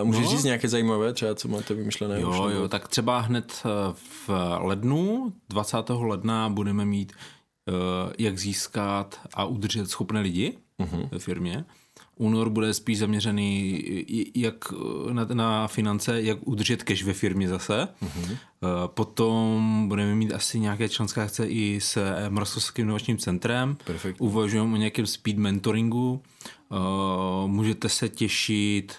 A 0.00 0.04
můžeš 0.04 0.24
No. 0.24 0.30
říct 0.30 0.44
nějaké 0.44 0.68
zajímavé, 0.68 1.12
třeba 1.12 1.34
co 1.34 1.48
máte 1.48 1.74
vymyšlené? 1.74 2.20
Jo, 2.20 2.32
nebo- 2.32 2.48
jo, 2.50 2.68
tak 2.68 2.88
třeba 2.88 3.18
hned 3.20 3.52
eh, 3.64 3.68
v 4.26 4.30
lednu, 4.58 5.32
20. 5.48 5.76
ledna 6.06 6.48
budeme 6.48 6.84
mít 6.84 7.12
eh, 7.68 7.72
jak 8.18 8.38
získat 8.38 9.20
a 9.34 9.44
udržet 9.44 9.90
schopné 9.90 10.20
lidi 10.20 10.58
Mhm. 10.78 11.08
ve 11.10 11.18
firmě. 11.18 11.64
Únor 12.16 12.50
bude 12.50 12.74
spíš 12.74 12.98
zaměřený 12.98 13.82
jak 14.34 14.54
eh, 15.10 15.14
na, 15.14 15.24
na 15.32 15.68
finance, 15.68 16.22
jak 16.22 16.38
udržet 16.48 16.82
cash 16.82 17.02
ve 17.02 17.12
firmě 17.12 17.48
zase. 17.48 17.88
Eh, 18.02 18.08
Potom 18.86 19.84
budeme 19.88 20.14
mít 20.14 20.32
asi 20.32 20.60
nějaké 20.60 20.88
členské 20.88 21.22
akce 21.22 21.46
i 21.46 21.80
s 21.80 21.96
eh, 21.96 22.30
Moravskoslezským 22.30 22.84
inovačním 22.84 23.18
centrem. 23.18 23.76
Perfektní. 23.84 24.26
Uvažujeme 24.28 24.72
o 24.74 24.76
nějakém 24.76 25.06
speed 25.06 25.36
mentoringu. 25.38 26.22
Eh, 26.72 26.76
Můžete 27.46 27.88
se 27.88 28.08
těšit 28.08 28.94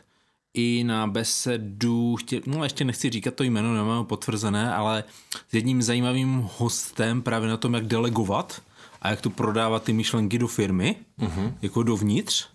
i 0.54 0.84
na 0.84 1.08
besedu, 1.08 2.16
chtě, 2.16 2.42
no 2.46 2.64
ještě 2.64 2.86
nechci 2.86 3.10
říkat 3.10 3.34
to 3.34 3.44
jméno, 3.44 3.74
nemám 3.74 4.06
potvrzené, 4.06 4.74
ale 4.74 5.04
s 5.50 5.54
jedním 5.54 5.82
zajímavým 5.82 6.50
hostem 6.58 7.22
právě 7.22 7.50
na 7.50 7.58
tom, 7.58 7.74
jak 7.74 7.88
delegovat 7.88 8.62
a 9.02 9.10
jak 9.10 9.22
tu 9.22 9.30
prodávat 9.30 9.84
ty 9.84 9.94
myšlenky 9.94 10.40
do 10.40 10.48
firmy, 10.48 10.96
uh-huh. 11.20 11.54
jako 11.62 11.84
dovnitř. 11.84 12.48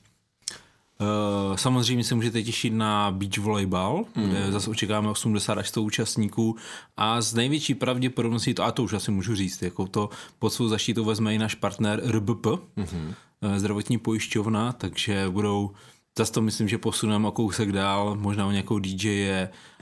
Uh, 1.00 1.56
samozřejmě 1.56 2.04
se 2.04 2.14
můžete 2.14 2.42
těšit 2.42 2.72
na 2.72 3.10
beach 3.10 3.38
volleyball, 3.38 4.04
mm. 4.14 4.28
kde 4.28 4.52
zase 4.52 4.70
očekáváme 4.70 5.10
80 5.10 5.58
až 5.58 5.68
100 5.68 5.82
účastníků 5.82 6.56
a 6.96 7.20
z 7.20 7.34
největší 7.34 7.74
pravděpodobností, 7.74 8.54
to, 8.54 8.64
a 8.64 8.72
to 8.72 8.82
už 8.82 8.92
asi 8.92 9.10
můžu 9.10 9.34
říct, 9.34 9.62
jako 9.62 9.86
to 9.86 10.10
pod 10.38 10.50
svou 10.50 10.68
zaštitou 10.68 11.04
vezme 11.04 11.34
i 11.34 11.38
náš 11.38 11.54
partner 11.54 12.02
RBP, 12.04 12.46
mm-hmm. 12.46 13.14
zdravotní 13.56 13.98
pojišťovna, 13.98 14.72
takže 14.72 15.28
budou, 15.30 15.70
zase 16.18 16.32
to 16.32 16.42
myslím, 16.42 16.68
že 16.68 16.78
posuneme 16.78 17.28
o 17.28 17.32
kousek 17.32 17.72
dál, 17.72 18.16
možná 18.20 18.46
o 18.46 18.50
nějakou 18.50 18.78
DJ 18.78 19.30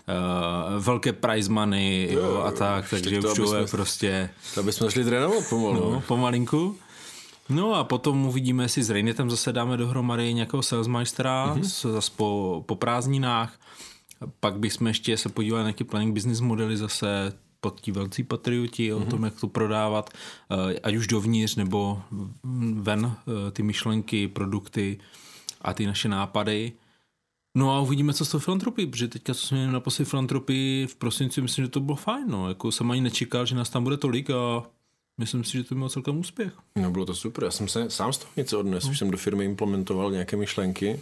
Uh, 0.09 0.83
velké 0.85 1.13
prize 1.13 1.53
money 1.53 2.09
jo, 2.13 2.21
jo, 2.21 2.37
a 2.47 2.51
tak, 2.51 2.91
tak 2.91 2.91
takže 2.91 3.21
to, 3.21 3.33
už 3.33 3.37
to 3.39 3.55
je 3.57 3.67
prostě 3.67 4.31
To 4.55 4.63
bychom 4.63 4.91
šli 4.91 5.05
trénovat 5.05 5.49
pomalu. 5.51 5.93
no, 5.93 6.01
pomalinku. 6.01 6.77
No 7.49 7.75
a 7.75 7.85
potom 7.85 8.27
uvidíme, 8.27 8.65
jestli 8.65 8.83
s 8.83 8.91
Reinetem 8.91 9.31
zase 9.31 9.53
dáme 9.53 9.77
dohromady 9.77 10.35
nějakého 10.35 10.63
salesmeistera 10.63 11.47
Mhm. 11.47 11.61
mm-hmm. 11.61 11.93
zase 11.93 12.11
po, 12.17 12.63
po 12.67 12.77
prázdninách. 12.77 13.53
Pak 14.41 14.59
bychom 14.59 14.87
ještě 14.87 15.17
se 15.17 15.29
podívali 15.29 15.63
na 15.65 15.69
nějaké 15.69 15.85
planning 15.85 16.15
business 16.15 16.41
modely 16.41 16.77
zase 16.77 17.33
pod 17.61 17.81
tí 17.81 17.93
velcí 17.93 18.23
patrioti, 18.23 18.93
mm-hmm. 18.93 19.03
o 19.03 19.05
tom, 19.05 19.25
jak 19.25 19.41
to 19.41 19.47
prodávat, 19.49 20.11
eh, 20.71 20.81
ať 20.83 20.95
už 20.95 21.07
dovnitř 21.07 21.57
nebo 21.57 22.03
ven 22.75 23.13
eh, 23.17 23.51
ty 23.51 23.63
myšlenky, 23.63 24.29
produkty 24.29 24.99
a 25.63 25.75
ty 25.75 25.87
naše 25.87 26.09
nápady. 26.09 26.73
No 27.57 27.71
a 27.77 27.81
uvidíme, 27.81 28.15
co 28.15 28.25
z 28.25 28.29
toho 28.31 28.41
filantropii, 28.41 28.87
protože 28.87 29.09
teďka, 29.09 29.35
co 29.35 29.47
jsme 29.47 29.59
měli 29.59 29.73
na 29.73 29.81
poslední 29.81 30.11
filantropii 30.11 30.87
v 30.87 30.97
prosinci, 30.97 31.41
myslím, 31.41 31.65
že 31.65 31.71
to 31.71 31.81
bylo 31.81 31.97
fajn, 31.97 32.25
no. 32.29 32.49
Jako 32.49 32.73
jsem 32.73 32.91
ani 32.91 33.01
nečekal, 33.01 33.47
že 33.47 33.55
nás 33.55 33.71
tam 33.71 33.85
bude 33.85 33.97
tolik 33.97 34.31
a 34.31 34.63
myslím 35.19 35.45
si, 35.45 35.53
že 35.53 35.65
to 35.65 35.75
mělo 35.75 35.89
celkem 35.91 36.19
úspěch. 36.19 36.53
No 36.77 36.91
bylo 36.91 37.07
to 37.07 37.15
super, 37.15 37.45
já 37.45 37.51
jsem 37.51 37.69
se 37.69 37.91
sám 37.91 38.13
z 38.13 38.19
toho 38.19 38.31
něco 38.37 38.59
odnes, 38.61 38.85
už 38.85 38.99
jsem 38.99 39.11
do 39.11 39.17
firmy 39.17 39.45
implementoval 39.45 40.11
nějaké 40.11 40.37
myšlenky. 40.37 41.01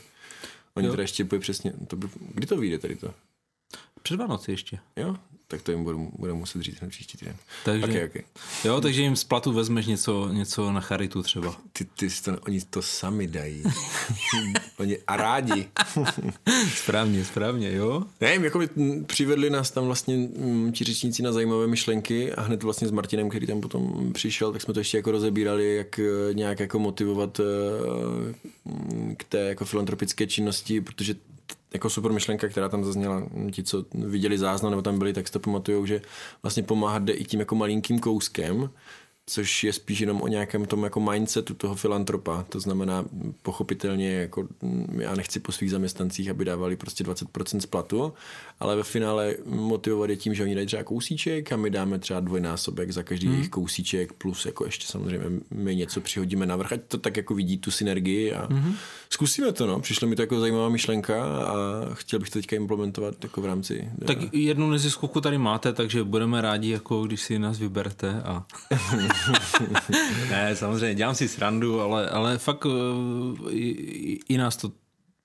Oni 0.75 0.87
Jo. 0.87 0.93
teda 0.93 1.03
ještě 1.03 1.25
pojí 1.25 1.40
přesně, 1.40 1.73
to 1.88 1.97
by, 1.97 2.09
kdy 2.35 2.47
to 2.47 2.57
vyjde 2.57 2.79
tady 2.79 2.97
to? 2.97 3.14
Před 4.07 4.17
Vánoci 4.17 4.51
ještě. 4.51 4.79
Jo? 4.97 5.17
Tak 5.49 5.62
to 5.62 5.71
jim 5.71 5.85
budu, 5.85 6.11
budu 6.19 6.37
muset 6.37 6.62
říct 6.62 6.81
na 6.81 6.88
příští 6.88 7.19
týden. 7.19 7.37
Takže, 7.64 7.85
Okay, 7.85 8.05
okay. 8.05 8.23
Jo, 8.64 8.81
takže 8.81 9.03
jim 9.03 9.17
z 9.17 9.25
platu 9.25 9.53
vezmeš 9.53 9.87
něco, 9.87 10.29
něco 10.33 10.73
na 10.73 10.81
charitu 10.81 11.23
třeba. 11.23 11.57
Ty, 11.73 11.85
ty 11.85 12.11
si 12.11 12.23
to, 12.23 12.38
oni 12.40 12.61
to 12.61 12.83
sami 12.83 13.27
dají. 13.27 13.62
oni 14.79 14.99
a 15.07 15.17
rádi. 15.17 15.69
Správně, 16.75 17.25
správně, 17.25 17.73
jo. 17.73 18.05
Nevím, 18.21 18.45
jako 18.45 18.59
by 18.59 18.69
přivedli 19.07 19.51
nás 19.51 19.71
tam 19.71 19.85
vlastně 19.85 20.14
m, 20.14 20.73
ti 20.73 20.85
řečníci 20.85 21.23
na 21.23 21.33
zajímavé 21.33 21.67
myšlenky 21.67 22.33
a 22.33 22.43
hned 22.43 22.62
vlastně 22.62 22.88
s 22.88 22.90
Martinem, 22.90 23.29
který 23.29 23.47
tam 23.47 23.61
potom 23.61 24.12
přišel, 24.12 24.53
tak 24.53 24.62
jsme 24.62 24.75
to 24.75 24.81
ještě 24.81 24.97
jako 24.97 25.11
rozebírali, 25.11 25.77
jak 25.77 25.99
eh, 25.99 26.35
nějak 26.35 26.61
jako 26.61 26.79
motivovat 26.79 27.40
m, 28.67 29.17
k 29.17 29.25
té 29.25 29.38
jako 29.38 29.64
filantropické 29.64 30.27
činnosti, 30.27 30.81
protože 30.81 31.14
jako 31.75 31.91
super 31.91 32.13
myšlenka, 32.13 32.49
která 32.49 32.69
tam 32.69 32.85
zazněla, 32.85 33.23
ti, 33.53 33.63
co 33.63 33.85
viděli 33.95 34.39
záznam 34.39 34.71
nebo 34.71 34.83
tam 34.83 34.99
byli, 34.99 35.13
tak 35.13 35.27
si 35.27 35.33
to 35.33 35.41
pamatujou, 35.41 35.87
že 35.87 36.03
vlastně 36.43 36.63
pomáhat 36.63 37.03
jde 37.03 37.13
i 37.13 37.25
tím 37.25 37.41
jako 37.41 37.55
malinkým 37.55 37.99
kouskem, 37.99 38.71
což 39.27 39.65
je 39.65 39.73
spíš 39.73 40.01
jenom 40.01 40.23
o 40.23 40.29
nějakém 40.29 40.65
tom 40.65 40.85
jako 40.85 41.01
mindsetu 41.01 41.55
toho 41.55 41.75
filantropa. 41.75 42.45
To 42.49 42.61
znamená 42.61 43.05
pochopitelně, 43.43 44.13
jako 44.13 44.49
mm, 44.63 44.99
já 45.01 45.15
nechci 45.15 45.41
po 45.41 45.53
svých 45.53 45.71
zaměstnancích, 45.71 46.31
aby 46.31 46.45
dávali 46.45 46.77
prostě 46.77 47.05
20% 47.05 47.59
z 47.59 47.67
platu, 47.67 48.13
ale 48.61 48.77
ve 48.77 48.83
finále 48.83 49.35
motivovat 49.45 50.11
je 50.11 50.17
tím, 50.17 50.35
že 50.35 50.43
oni 50.43 50.55
dají 50.55 50.67
třeba 50.67 50.83
kousíček 50.83 51.53
a 51.53 51.57
my 51.57 51.71
dáme 51.71 51.99
třeba 51.99 52.21
dvojnásobek 52.21 52.91
za 52.91 53.03
každý 53.03 53.27
hmm. 53.27 53.35
jejich 53.35 53.49
kousíček, 53.49 54.13
plus 54.13 54.47
jako 54.47 54.65
ještě 54.65 54.87
samozřejmě 54.87 55.41
my 55.51 55.77
něco 55.77 56.01
přihodíme 56.01 56.47
navrch, 56.47 56.73
ať 56.73 56.81
to 56.89 56.99
tak 56.99 57.17
jako 57.17 57.35
vidí 57.35 57.59
tu 57.59 57.71
synergii 57.71 58.33
a 58.33 58.47
hmm. 58.51 58.75
zkusíme 59.11 59.53
to, 59.53 59.67
no. 59.67 59.81
Přišla 59.81 60.09
mi 60.09 60.17
to 60.17 60.23
jako 60.23 60.41
zajímavá 60.41 60.69
myšlenka 60.69 61.25
a 61.25 61.55
chtěl 61.93 62.19
bych 62.19 62.31
to 62.31 62.39
teďka 62.39 62.57
implementovat 62.57 63.15
jako 63.23 63.41
v 63.41 63.47
rámci 63.47 63.89
Tak 64.07 64.19
jednu 64.33 64.71
neziskovku 64.71 65.21
tady 65.21 65.39
máte, 65.39 65.73
takže 65.73 66.05
budeme 66.05 66.41
rádi, 66.41 66.71
jako 66.71 67.03
když 67.03 67.21
si 67.21 67.39
nás 67.39 67.59
vyberete. 67.59 68.23
A... 68.25 68.47
ne, 70.31 70.57
samozřejmě, 70.57 70.94
dělám 70.94 71.14
si 71.14 71.29
srandu, 71.29 71.81
ale, 71.81 72.09
ale 72.11 72.38
fakt 72.38 72.66
eh, 72.66 73.50
i, 73.50 73.68
i- 73.68 74.20
nás 74.38 74.57
to 74.57 74.72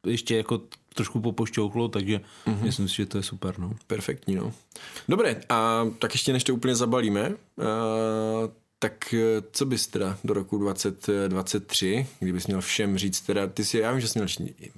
ještě 0.05 0.37
jako 0.37 0.61
trošku 0.95 1.19
popošťouklo, 1.21 1.87
takže 1.87 2.21
mm-hmm. 2.47 2.61
myslím 2.63 2.87
si, 2.89 2.95
že 2.95 3.05
to 3.05 3.17
je 3.17 3.23
super. 3.23 3.59
No. 3.59 3.71
Perfektní, 3.87 4.35
no. 4.35 4.53
Dobré, 5.09 5.41
a 5.49 5.87
tak 5.99 6.13
ještě 6.13 6.33
než 6.33 6.43
to 6.43 6.53
úplně 6.53 6.75
zabalíme, 6.75 7.31
a, 7.31 7.33
tak 8.79 9.13
eh, 9.13 9.41
co 9.51 9.65
bys 9.65 9.87
teda 9.87 10.17
do 10.23 10.33
roku 10.33 10.57
2023, 10.57 12.07
kdybys 12.19 12.47
měl 12.47 12.61
všem 12.61 12.97
říct 12.97 13.21
teda, 13.21 13.47
ty 13.47 13.65
si, 13.65 13.77
já 13.77 13.91
vím, 13.91 14.01
že 14.01 14.07
jsi 14.07 14.19
měl 14.19 14.27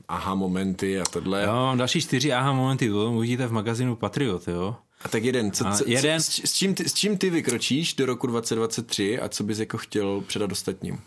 aha 0.08 0.36
momenty 0.36 1.00
a 1.00 1.04
tohle, 1.06 1.42
Já 1.42 1.54
mám 1.54 1.78
další 1.78 2.02
čtyři 2.02 2.34
aha 2.34 2.54
momenty, 2.54 2.90
to 2.90 3.12
uvidíte 3.12 3.48
v 3.48 3.52
magazínu 3.52 3.96
Patriot, 3.96 4.48
jo. 4.48 4.76
A 5.04 5.10
tak 5.10 5.24
jeden, 5.24 5.52
co, 5.52 5.64
co, 5.78 5.84
jeden- 5.88 6.22
Co, 6.22 6.32
s, 6.32 6.40
s, 6.44 6.54
čím 6.54 6.76
ty, 6.76 6.90
s 6.90 6.94
čím 6.94 7.18
ty 7.18 7.30
vykročíš 7.30 7.94
do 7.94 8.06
roku 8.06 8.28
2023 8.28 9.20
a 9.20 9.30
co 9.30 9.44
bys 9.44 9.60
jako 9.60 9.78
chtěl 9.78 10.22
předat 10.22 10.52
ostatním? 10.52 11.00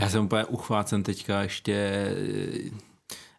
Já 0.00 0.10
jsem 0.10 0.24
úplně 0.24 0.44
uchvácen 0.44 1.02
teďka 1.02 1.42
ještě... 1.42 2.06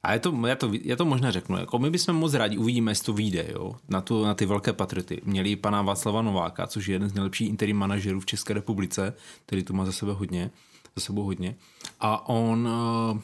A 0.04 0.14
je 0.14 0.20
to, 0.20 0.48
já, 0.48 0.56
to, 0.56 0.72
já 0.84 0.96
to 0.96 1.06
možná 1.06 1.32
řeknu, 1.32 1.58
jako 1.58 1.80
my 1.80 1.90
bychom 1.90 2.16
moc 2.16 2.34
rádi, 2.34 2.58
uvidíme, 2.58 2.92
jestli 2.92 3.06
to 3.06 3.14
vyjde, 3.14 3.46
jo, 3.54 3.76
na, 3.90 4.02
tu, 4.02 4.26
na 4.26 4.34
ty 4.34 4.46
velké 4.46 4.74
patrioty. 4.74 5.22
Měli 5.24 5.56
pana 5.56 5.82
Václava 5.82 6.22
Nováka, 6.22 6.68
což 6.68 6.88
je 6.88 6.96
jeden 6.96 7.10
z 7.10 7.14
nejlepších 7.14 7.50
interim 7.50 7.78
manažerů 7.78 8.20
v 8.20 8.26
České 8.26 8.54
republice, 8.54 9.14
který 9.46 9.64
to 9.64 9.74
má 9.74 9.86
za 9.86 9.92
sebe 9.92 10.14
hodně, 10.14 10.52
za 10.96 11.02
sebou 11.02 11.24
hodně. 11.24 11.56
A 12.00 12.30
on, 12.30 12.70
eh, 13.16 13.22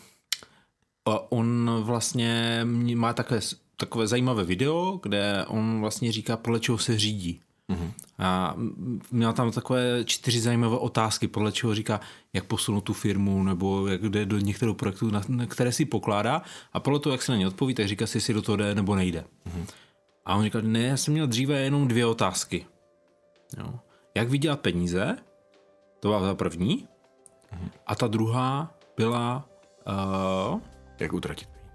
on 1.30 1.72
vlastně 1.82 2.62
má 2.96 3.14
takové, 3.14 3.40
takové 3.78 4.08
zajímavé 4.08 4.44
video, 4.44 5.00
kde 5.04 5.46
on 5.48 5.80
vlastně 5.82 6.12
říká, 6.12 6.38
podle 6.38 6.60
čeho 6.60 6.78
se 6.78 7.00
řídí. 7.00 7.42
Mm-hmm. 7.70 7.92
A 8.20 8.56
měl 9.12 9.34
tam 9.34 9.52
takové 9.52 10.04
čtyři 10.06 10.40
zajímavé 10.40 10.78
otázky, 10.78 11.28
podle 11.28 11.52
čeho 11.52 11.76
říká, 11.76 12.00
jak 12.34 12.46
posunout 12.46 12.82
tu 12.82 12.94
firmu, 12.94 13.44
nebo 13.44 13.88
jak 13.88 14.02
jde 14.02 14.26
do 14.26 14.40
některého 14.40 14.76
projektu, 14.76 15.12
na, 15.12 15.22
na 15.28 15.46
které 15.46 15.72
si 15.72 15.86
pokládá. 15.86 16.42
A 16.74 16.80
podle 16.80 17.00
toho, 17.00 17.14
jak 17.14 17.22
se 17.22 17.32
na 17.32 17.38
ně 17.38 17.48
odpoví, 17.48 17.74
tak 17.74 17.88
říká 17.88 18.08
si, 18.08 18.18
jestli 18.18 18.34
do 18.34 18.42
toho 18.42 18.56
jde 18.56 18.76
nebo 18.76 18.96
nejde. 18.96 19.26
Mm-hmm. 19.46 19.66
A 20.26 20.36
on 20.36 20.44
říkal, 20.44 20.62
ne, 20.62 20.82
já 20.82 20.98
jsem 20.98 21.14
měl 21.14 21.28
dříve 21.28 21.60
jenom 21.60 21.88
dvě 21.88 22.06
otázky. 22.06 22.66
Jo. 23.58 23.80
Jak 24.16 24.30
vydělat 24.30 24.60
peníze? 24.60 25.18
To 26.00 26.08
byla 26.08 26.20
ta 26.22 26.36
první. 26.36 26.88
Mm-hmm. 27.54 27.70
A 27.88 27.96
ta 27.96 28.08
druhá 28.08 28.74
byla... 28.98 29.50
Uh, 30.54 30.60
Jak 31.00 31.14
utratit 31.14 31.48
peníze? 31.48 31.66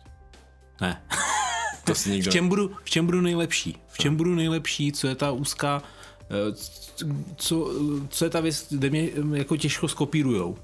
ne. 0.80 1.02
To 1.84 1.94
si 1.94 2.10
nikdo... 2.10 2.30
V 2.30 2.34
čem 2.34 2.48
budu, 2.48 2.70
v 2.84 2.90
čem 2.90 3.06
budu 3.06 3.20
nejlepší? 3.20 3.76
V 3.88 3.98
čem 3.98 4.16
budu 4.16 4.34
nejlepší? 4.34 4.92
Co 4.92 5.08
je 5.08 5.14
ta 5.14 5.30
úzká, 5.30 5.82
eh, 6.22 6.54
co, 7.36 7.72
co 8.08 8.24
je 8.24 8.30
ta 8.30 8.40
věc, 8.40 8.66
kde 8.70 8.90
mě 8.90 9.08
eh, 9.34 9.38
jako 9.38 9.56
těžko 9.56 9.88
skopírujou? 9.88 10.58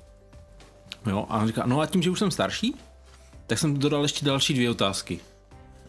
Jo, 1.07 1.27
a 1.29 1.41
on 1.41 1.47
říká, 1.47 1.63
no 1.67 1.81
a 1.81 1.87
tím, 1.87 2.03
že 2.03 2.11
už 2.11 2.19
jsem 2.19 2.31
starší, 2.31 2.75
tak 3.47 3.59
jsem 3.59 3.79
dodal 3.79 4.03
ještě 4.03 4.27
další 4.27 4.55
dvě 4.55 4.71
otázky. 4.71 5.21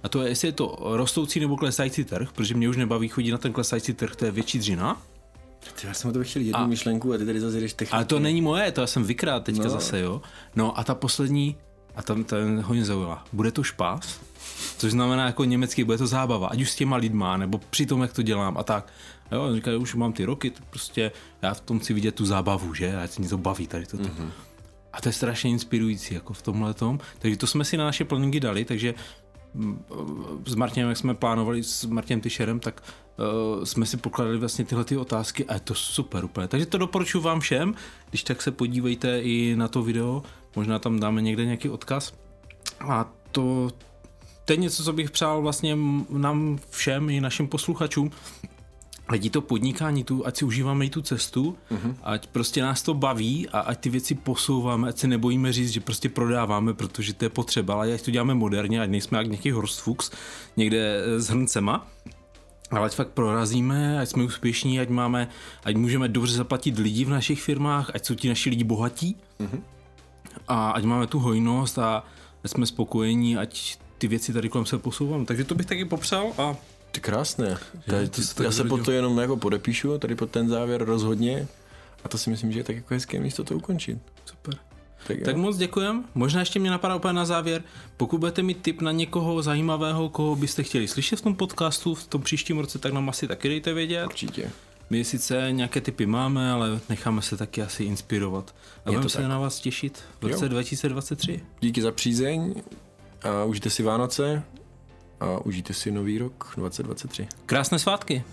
A 0.03 0.09
to 0.09 0.21
je, 0.21 0.29
jestli 0.29 0.47
je 0.47 0.51
to 0.51 0.77
rostoucí 0.81 1.39
nebo 1.39 1.57
klesající 1.57 2.03
trh, 2.03 2.31
protože 2.31 2.53
mě 2.53 2.69
už 2.69 2.77
nebaví 2.77 3.07
chodit 3.07 3.31
na 3.31 3.37
ten 3.37 3.53
klesající 3.53 3.93
trh, 3.93 4.15
to 4.15 4.25
je 4.25 4.31
větší 4.31 4.59
dřina. 4.59 5.01
Ty, 5.81 5.87
já 5.87 5.93
jsem 5.93 6.09
o 6.09 6.13
to 6.13 6.23
chtěl 6.23 6.41
jednu 6.41 6.59
a, 6.59 6.67
myšlenku 6.67 7.13
a 7.13 7.17
ty 7.17 7.25
tady 7.25 7.39
zase 7.39 7.59
jdeš. 7.59 7.75
Ale 7.91 8.05
to 8.05 8.19
není 8.19 8.41
moje, 8.41 8.71
to 8.71 8.81
já 8.81 8.87
jsem 8.87 9.03
vykrát 9.03 9.43
teďka 9.43 9.63
no. 9.63 9.69
zase, 9.69 9.99
jo. 9.99 10.21
No 10.55 10.79
a 10.79 10.83
ta 10.83 10.95
poslední, 10.95 11.55
a 11.97 12.01
tam 12.01 12.23
ten 12.23 12.61
hodně 12.61 12.85
zaujala, 12.85 13.25
bude 13.33 13.51
to 13.51 13.63
špás? 13.63 14.19
Což 14.77 14.91
znamená 14.91 15.25
jako 15.25 15.43
německy, 15.43 15.83
bude 15.83 15.97
to 15.97 16.07
zábava, 16.07 16.47
ať 16.47 16.61
už 16.61 16.71
s 16.71 16.75
těma 16.75 16.95
lidma, 16.95 17.37
nebo 17.37 17.57
při 17.69 17.85
tom, 17.85 18.01
jak 18.01 18.13
to 18.13 18.21
dělám 18.21 18.57
a 18.57 18.63
tak. 18.63 18.93
Jo, 19.31 19.55
říkají, 19.55 19.77
už 19.77 19.95
mám 19.95 20.13
ty 20.13 20.25
roky, 20.25 20.49
to 20.49 20.63
prostě 20.69 21.11
já 21.41 21.53
v 21.53 21.61
tom 21.61 21.79
chci 21.79 21.93
vidět 21.93 22.15
tu 22.15 22.25
zábavu, 22.25 22.73
že? 22.73 22.97
Ať 22.97 23.11
se 23.11 23.21
mě 23.21 23.29
to 23.29 23.37
baví 23.37 23.67
tady 23.67 23.85
toto. 23.85 24.03
Mm-hmm. 24.03 24.29
A 24.93 25.01
to 25.01 25.09
je 25.09 25.13
strašně 25.13 25.49
inspirující, 25.49 26.13
jako 26.13 26.33
v 26.33 26.41
tomhle 26.41 26.73
tom. 26.73 26.99
Takže 27.19 27.37
to 27.37 27.47
jsme 27.47 27.65
si 27.65 27.77
na 27.77 27.85
naše 27.85 28.05
planingy 28.05 28.39
dali, 28.39 28.65
takže 28.65 28.93
mm, 29.53 29.83
s 30.45 30.55
Martinem, 30.55 30.89
jak 30.89 30.97
jsme 30.97 31.13
plánovali 31.13 31.63
s 31.63 31.85
Martinem 31.85 32.21
Tyšerem, 32.21 32.59
tak 32.59 32.83
uh, 33.17 33.63
jsme 33.63 33.85
si 33.85 33.97
pokladali 33.97 34.37
vlastně 34.37 34.65
tyhle 34.65 34.83
ty 34.83 34.97
otázky 34.97 35.45
a 35.45 35.53
je 35.53 35.59
to 35.59 35.75
super 35.75 36.25
úplně. 36.25 36.47
Takže 36.47 36.65
to 36.65 36.77
doporučuji 36.77 37.21
vám 37.21 37.39
všem, 37.39 37.75
když 38.09 38.23
tak 38.23 38.41
se 38.41 38.51
podívejte 38.51 39.21
i 39.21 39.55
na 39.55 39.67
to 39.67 39.83
video, 39.83 40.23
možná 40.57 40.79
tam 40.79 40.99
dáme 40.99 41.21
někde 41.21 41.45
nějaký 41.45 41.69
odkaz. 41.69 42.13
A 42.79 43.13
to, 43.31 43.69
to 44.45 44.53
je 44.53 44.57
něco, 44.57 44.83
co 44.83 44.93
bych 44.93 45.11
přál 45.11 45.41
vlastně 45.41 45.77
nám 46.09 46.57
všem 46.69 47.09
i 47.09 47.21
našim 47.21 47.47
posluchačům, 47.47 48.11
ať 49.07 49.31
to 49.31 49.41
podnikání 49.41 50.03
tu, 50.03 50.27
ať 50.27 50.37
si 50.37 50.45
užíváme 50.45 50.85
i 50.85 50.89
tu 50.89 51.01
cestu, 51.01 51.57
uh-huh. 51.71 51.95
ať 52.03 52.27
prostě 52.27 52.61
nás 52.61 52.81
to 52.81 52.93
baví 52.93 53.49
a 53.49 53.59
ať 53.59 53.79
ty 53.79 53.89
věci 53.89 54.15
posouváme, 54.15 54.89
ať 54.89 54.97
se 54.97 55.07
nebojíme 55.07 55.53
říct, 55.53 55.69
že 55.69 55.79
prostě 55.79 56.09
prodáváme, 56.09 56.73
protože 56.73 57.13
to 57.13 57.25
je 57.25 57.29
potřeba, 57.29 57.73
ale 57.73 57.93
ať 57.93 58.01
to 58.01 58.11
děláme 58.11 58.33
moderně, 58.33 58.81
ať 58.81 58.89
nejsme 58.89 59.17
jak 59.17 59.27
nějaký 59.27 59.51
Horstfuchs 59.51 60.11
někde 60.57 61.03
s 61.17 61.27
hrncema, 61.27 61.87
ale 62.71 62.85
ať 62.85 62.95
fakt 62.95 63.09
prorazíme, 63.09 63.99
ať 63.99 64.09
jsme 64.09 64.23
úspěšní, 64.23 64.79
ať 64.79 64.89
máme, 64.89 65.27
ať 65.63 65.75
můžeme 65.75 66.07
dobře 66.07 66.35
zaplatit 66.35 66.79
lidi 66.79 67.05
v 67.05 67.09
našich 67.09 67.41
firmách, 67.41 67.91
ať 67.93 68.05
jsou 68.05 68.15
ti 68.15 68.29
naši 68.29 68.49
lidi 68.49 68.63
bohatí 68.63 69.15
uh-huh. 69.39 69.61
A 70.47 70.71
ať 70.71 70.83
máme 70.83 71.07
tu 71.07 71.19
hojnost 71.19 71.79
a 71.79 72.03
ať 72.43 72.51
jsme 72.51 72.65
spokojení, 72.65 73.37
ať 73.37 73.77
ty 73.97 74.07
věci 74.07 74.33
tady 74.33 74.49
kolem 74.49 74.65
se 74.65 74.77
posouváme. 74.77 75.25
Takže 75.25 75.43
to 75.43 75.55
bych 75.55 75.65
taky 75.65 75.85
popřál 75.85 76.31
a 76.37 76.55
ty 76.91 77.01
krásné. 77.01 77.57
Já, 77.87 78.09
to 78.35 78.43
já 78.43 78.51
se 78.51 78.63
pod 78.63 78.85
to 78.85 78.91
jenom 78.91 79.19
jako 79.19 79.37
podepíšu, 79.37 79.97
tady 79.97 80.15
pod 80.15 80.31
ten 80.31 80.49
závěr 80.49 80.83
rozhodně. 80.83 81.47
A 82.03 82.09
to 82.09 82.17
si 82.17 82.29
myslím, 82.29 82.51
že 82.51 82.59
je 82.59 82.63
tak 82.63 82.75
jako 82.75 82.93
hezké 82.93 83.19
místo 83.19 83.43
to 83.43 83.55
ukončit. 83.55 83.97
Super. 84.25 84.57
Tak, 85.07 85.17
tak 85.25 85.35
moc 85.35 85.57
děkujem. 85.57 86.03
Možná 86.15 86.39
ještě 86.39 86.59
mě 86.59 86.69
napadá 86.71 86.95
úplně 86.95 87.13
na 87.13 87.25
závěr. 87.25 87.63
Pokud 87.97 88.17
budete 88.17 88.43
mít 88.43 88.61
tip 88.61 88.81
na 88.81 88.91
někoho 88.91 89.41
zajímavého, 89.41 90.09
koho 90.09 90.35
byste 90.35 90.63
chtěli 90.63 90.87
slyšet 90.87 91.15
v 91.15 91.21
tom 91.21 91.35
podcastu 91.35 91.95
v 91.95 92.07
tom 92.07 92.21
příštím 92.21 92.59
roce, 92.59 92.79
tak 92.79 92.93
nám 92.93 93.09
asi 93.09 93.27
taky 93.27 93.49
dejte 93.49 93.73
vědět. 93.73 94.05
Určitě. 94.05 94.51
My 94.89 95.03
sice 95.03 95.47
nějaké 95.51 95.81
typy 95.81 96.05
máme, 96.05 96.51
ale 96.51 96.79
necháme 96.89 97.21
se 97.21 97.37
taky 97.37 97.61
asi 97.61 97.83
inspirovat. 97.83 98.55
A 98.85 98.91
budeme 98.91 99.09
se 99.09 99.27
na 99.27 99.39
vás 99.39 99.59
těšit 99.59 100.03
v 100.21 100.25
roce 100.25 100.45
jo. 100.45 100.49
2023. 100.49 101.41
Díky 101.59 101.81
za 101.81 101.91
přízeň 101.91 102.55
a 103.23 103.43
užijte 103.43 103.69
si 103.69 103.83
Vánoce 103.83 104.43
a 105.19 105.37
užijte 105.45 105.73
si 105.73 105.91
nový 105.91 106.17
rok 106.17 106.53
2023. 106.57 107.27
Krásné 107.45 107.79
svátky. 107.79 108.23